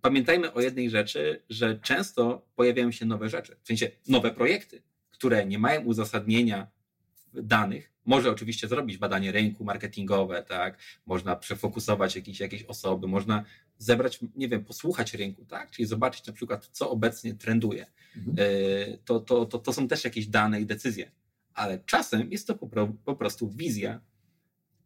[0.00, 5.46] pamiętajmy o jednej rzeczy, że często pojawiają się nowe rzeczy, w sensie nowe projekty, które
[5.46, 6.66] nie mają uzasadnienia
[7.34, 10.78] danych, może oczywiście zrobić badanie rynku marketingowe, tak?
[11.06, 13.44] Można przefokusować jakieś, jakieś osoby, można
[13.78, 15.70] zebrać, nie wiem, posłuchać rynku, tak?
[15.70, 17.86] Czyli zobaczyć na przykład, co obecnie trenduje.
[18.16, 18.36] Mhm.
[18.38, 21.10] E, to, to, to, to są też jakieś dane i decyzje.
[21.54, 24.00] Ale czasem jest to po, po prostu wizja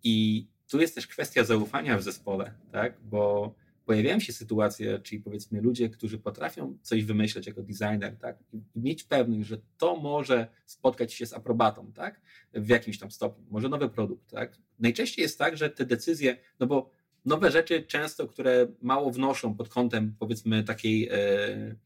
[0.03, 3.01] i tu jest też kwestia zaufania w zespole, tak?
[3.03, 3.55] Bo
[3.91, 9.05] pojawiają się sytuacje, czyli powiedzmy ludzie, którzy potrafią coś wymyśleć jako designer, tak, i mieć
[9.05, 12.21] pewność, że to może spotkać się z aprobatą, tak,
[12.53, 14.59] w jakimś tam stopniu, może nowy produkt, tak.
[14.79, 16.91] Najczęściej jest tak, że te decyzje, no bo
[17.25, 21.77] nowe rzeczy często, które mało wnoszą pod kątem powiedzmy takiej, e,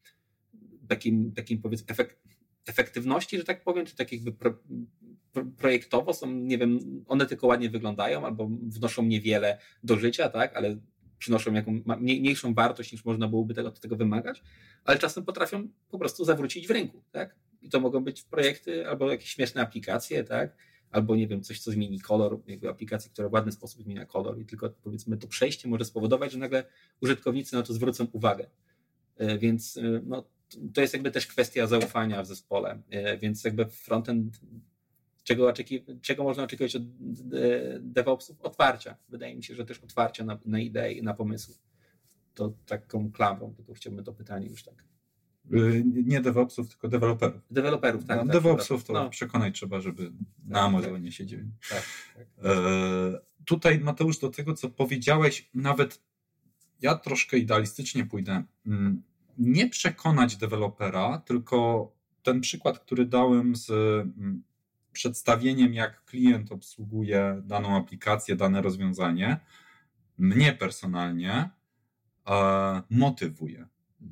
[0.87, 2.19] takim, takim powiedzmy efekt,
[2.65, 4.57] efektywności, że tak powiem, czy tak jakby pro,
[5.57, 10.77] projektowo są, nie wiem, one tylko ładnie wyglądają albo wnoszą niewiele do życia, tak, ale
[11.19, 14.43] przynoszą jaką, mniejszą wartość niż można byłoby tego, tego wymagać,
[14.83, 17.35] ale czasem potrafią po prostu zawrócić w rynku, tak?
[17.61, 20.55] I to mogą być projekty albo jakieś śmieszne aplikacje, tak?
[20.91, 24.39] Albo nie wiem, coś, co zmieni kolor, jakby aplikacji, która w ładny sposób zmienia kolor
[24.39, 26.63] i tylko powiedzmy to przejście może spowodować, że nagle
[27.01, 28.47] użytkownicy na to zwrócą uwagę.
[29.17, 30.27] E, więc e, no,
[30.73, 34.39] to jest jakby też kwestia zaufania w zespole, e, więc jakby frontend
[35.25, 35.53] czego,
[36.01, 36.83] czego można oczekiwać od
[37.79, 38.41] DevOpsów?
[38.41, 38.97] Otwarcia.
[39.09, 41.55] Wydaje mi się, że też otwarcia na, na idee i na pomysły.
[42.33, 44.83] To taką klamrą, tylko chciałbym to pytanie już tak.
[45.53, 47.41] Y, nie DevOpsów, tylko deweloperów.
[47.51, 48.17] Deweloperów, tak.
[48.17, 49.09] No, tak DevOpsów to no.
[49.09, 50.11] przekonać trzeba, żeby
[50.45, 51.13] na tak, tak.
[51.13, 51.51] siedzieli.
[51.69, 51.83] Tak,
[52.15, 52.27] tak.
[52.45, 56.01] E, tutaj Mateusz, do tego, co powiedziałeś, nawet
[56.81, 58.43] ja troszkę idealistycznie pójdę.
[58.65, 59.03] Mm,
[59.37, 61.91] nie przekonać dewelopera, tylko
[62.23, 64.43] ten przykład, który dałem z mm,
[64.95, 69.39] przedstawieniem, jak klient obsługuje daną aplikację, dane rozwiązanie,
[70.17, 71.49] mnie personalnie
[72.27, 73.67] e, motywuje.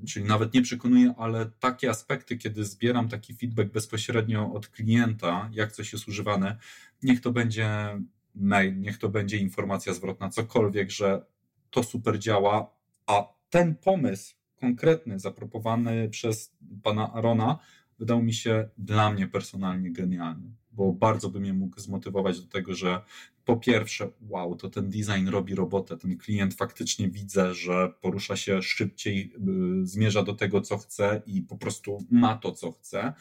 [0.08, 5.72] Czyli nawet nie przekonuje, ale takie aspekty, kiedy zbieram taki feedback bezpośrednio od klienta, jak
[5.72, 6.58] coś jest używane,
[7.04, 8.00] niech to będzie
[8.36, 11.26] mail, niech to będzie informacja zwrotna, cokolwiek, że
[11.70, 12.74] to super działa,
[13.08, 17.60] a ten pomysł konkretny zaproponowany przez pana Arona
[18.00, 22.74] wydał mi się dla mnie personalnie genialny bo bardzo bym je mógł zmotywować do tego,
[22.74, 23.02] że
[23.46, 28.62] po pierwsze, wow, to ten design robi robotę, ten klient faktycznie widzę, że porusza się
[28.62, 29.34] szybciej,
[29.82, 33.14] y, zmierza do tego, co chce i po prostu ma to, co chce,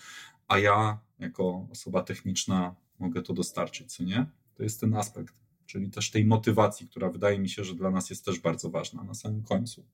[0.49, 4.27] a ja jako osoba techniczna mogę to dostarczyć, co nie?
[4.55, 5.35] To jest ten aspekt,
[5.67, 9.05] czyli też tej motywacji, która wydaje mi się, że dla nas jest też bardzo ważna
[9.05, 9.85] na samym końcu.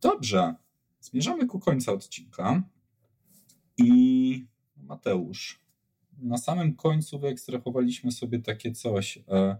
[0.00, 0.54] Dobrze,
[1.00, 2.62] zmierzamy ku końcu odcinka
[3.78, 4.46] i
[4.76, 5.61] Mateusz,
[6.22, 9.56] na samym końcu wyekstrahowaliśmy sobie takie coś, e,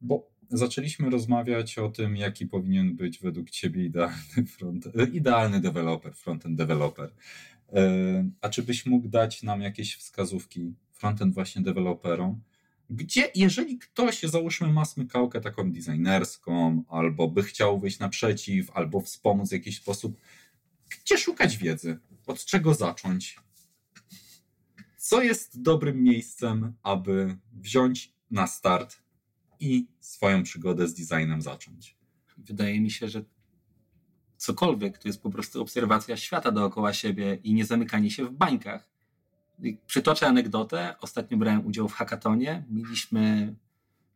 [0.00, 5.62] bo zaczęliśmy rozmawiać o tym, jaki powinien być według Ciebie idealny, front, e, idealny
[6.14, 7.10] frontend developer.
[7.72, 12.40] E, a czy byś mógł dać nam jakieś wskazówki frontend właśnie deweloperom,
[12.90, 19.48] gdzie jeżeli ktoś, załóżmy, ma smykałkę taką designerską, albo by chciał wyjść naprzeciw, albo wspomóc
[19.48, 20.18] w jakiś sposób,
[20.88, 21.98] gdzie szukać wiedzy?
[22.26, 23.36] Od czego zacząć?
[25.06, 29.02] Co jest dobrym miejscem, aby wziąć na start
[29.60, 31.96] i swoją przygodę z designem zacząć?
[32.38, 33.24] Wydaje mi się, że
[34.36, 38.90] cokolwiek to jest po prostu obserwacja świata dookoła siebie i nie zamykanie się w bańkach.
[39.86, 40.94] Przytoczę anegdotę.
[41.00, 42.64] Ostatnio brałem udział w hackatonie.
[42.70, 43.54] Mieliśmy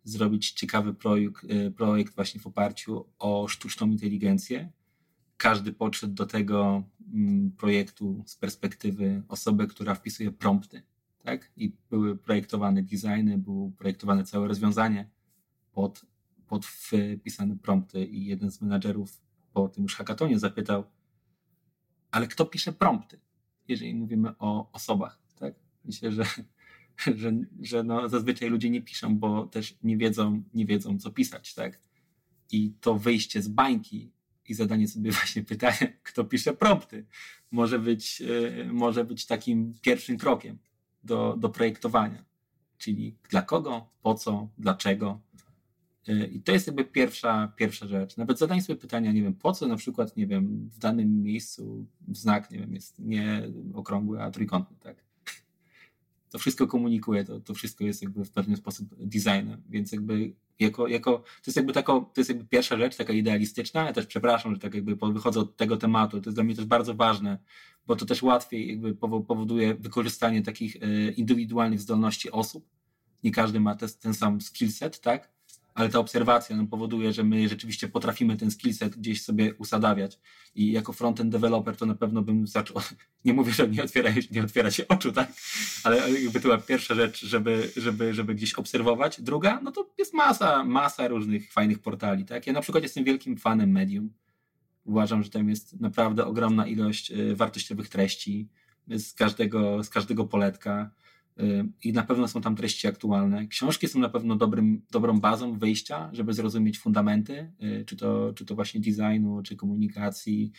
[0.04, 4.72] zrobić ciekawy projekt, projekt właśnie w oparciu o sztuczną inteligencję.
[5.40, 6.82] Każdy podszedł do tego
[7.14, 10.82] mm, projektu z perspektywy osoby, która wpisuje prompty
[11.22, 11.50] tak?
[11.56, 15.10] I były projektowane designy, było projektowane całe rozwiązanie
[15.72, 16.06] pod,
[16.46, 19.20] pod wpisane prompty i jeden z menadżerów
[19.52, 20.84] po tym już hackatonie zapytał,
[22.10, 23.20] ale kto pisze prompty,
[23.68, 25.54] jeżeli mówimy o osobach, tak?
[25.84, 26.24] Myślę, że,
[27.16, 31.54] że, że no, zazwyczaj ludzie nie piszą, bo też nie wiedzą, nie wiedzą, co pisać,
[31.54, 31.80] tak?
[32.52, 34.12] I to wyjście z bańki
[34.50, 37.04] i zadanie sobie właśnie pytania, kto pisze prompty,
[37.50, 40.58] może być, e, może być takim pierwszym krokiem
[41.04, 42.24] do, do projektowania.
[42.78, 45.20] Czyli dla kogo, po co, dlaczego.
[46.08, 48.16] E, I to jest jakby pierwsza, pierwsza rzecz.
[48.16, 51.86] Nawet zadanie sobie pytania, nie wiem, po co na przykład, nie wiem, w danym miejscu
[52.12, 53.42] znak, nie wiem, jest nie
[53.74, 55.09] okrągły, a trójkątny, tak?
[56.30, 60.88] To wszystko komunikuje, to, to wszystko jest jakby w pewien sposób designem, więc jakby jako,
[60.88, 63.84] jako, to jest jakby tako, to jest jakby pierwsza rzecz, taka idealistyczna.
[63.84, 66.20] Ja też przepraszam, że tak jakby wychodzę od tego tematu.
[66.20, 67.38] To jest dla mnie też bardzo ważne,
[67.86, 72.68] bo to też łatwiej jakby powoduje wykorzystanie takich e, indywidualnych zdolności osób.
[73.24, 75.39] Nie każdy ma te, ten sam skillset, tak?
[75.80, 80.18] Ale ta obserwacja nam powoduje, że my rzeczywiście potrafimy ten skillset gdzieś sobie usadawiać.
[80.54, 82.76] I jako frontend developer to na pewno bym zaczął,
[83.24, 85.32] nie mówię, że nie otwiera, nie otwiera się oczu, tak?
[85.84, 89.20] Ale jakby to była pierwsza rzecz, żeby, żeby, żeby gdzieś obserwować.
[89.20, 92.46] Druga, no to jest masa, masa różnych fajnych portali, tak?
[92.46, 94.12] Ja na przykład jestem wielkim fanem Medium.
[94.84, 98.48] Uważam, że tam jest naprawdę ogromna ilość y, wartościowych treści
[98.88, 100.90] z każdego, z każdego poletka
[101.84, 103.46] i na pewno są tam treści aktualne.
[103.46, 108.44] Książki są na pewno dobrym, dobrą bazą wyjścia, żeby zrozumieć fundamenty, y, czy to, czy
[108.44, 110.52] to właśnie designu, czy komunikacji,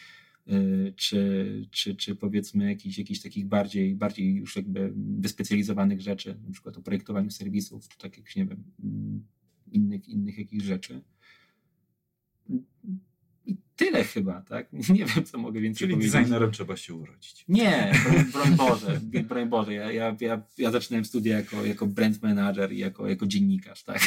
[0.48, 6.52] y, czy, czy, czy powiedzmy jakichś, jakichś takich bardziej, bardziej już jakby wyspecjalizowanych rzeczy, na
[6.52, 9.26] przykład o projektowaniu serwisów, czy tak jak, nie wiem, mm,
[9.72, 11.02] innych, innych jakichś rzeczy.
[13.82, 14.74] Tyle chyba, tak?
[14.90, 16.14] Nie wiem, co mogę więcej Czyli powiedzieć.
[16.14, 17.46] designerem trzeba się urodzić.
[17.48, 17.94] Nie,
[18.32, 19.74] broń, Boże, broń Boże.
[19.74, 24.02] Ja, ja, ja, ja zaczynałem studia jako, jako brand manager i jako, jako dziennikarz, tak?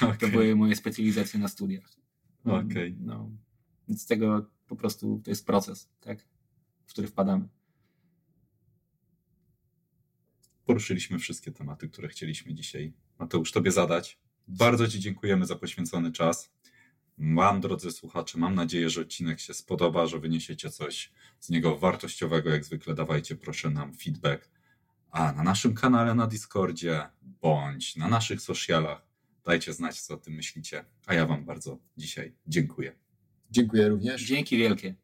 [0.00, 0.16] Okay.
[0.20, 1.90] To były moje specjalizacje na studiach.
[2.44, 2.66] Okej.
[2.66, 2.96] Okay.
[3.00, 3.30] No,
[3.88, 6.22] więc z tego po prostu to jest proces, tak?
[6.86, 7.48] W który wpadamy.
[10.64, 14.18] Poruszyliśmy wszystkie tematy, które chcieliśmy dzisiaj, Mateusz, Tobie zadać.
[14.48, 16.52] Bardzo Ci dziękujemy za poświęcony czas.
[17.18, 22.50] Mam, drodzy słuchacze, mam nadzieję, że odcinek się spodoba, że wyniesiecie coś z niego wartościowego.
[22.50, 24.50] Jak zwykle dawajcie proszę nam feedback.
[25.10, 29.06] A na naszym kanale na Discordzie bądź na naszych socialach
[29.44, 30.84] dajcie znać, co o tym myślicie.
[31.06, 32.92] A ja Wam bardzo dzisiaj dziękuję.
[33.50, 34.22] Dziękuję również.
[34.22, 34.94] Dzięki wielkie.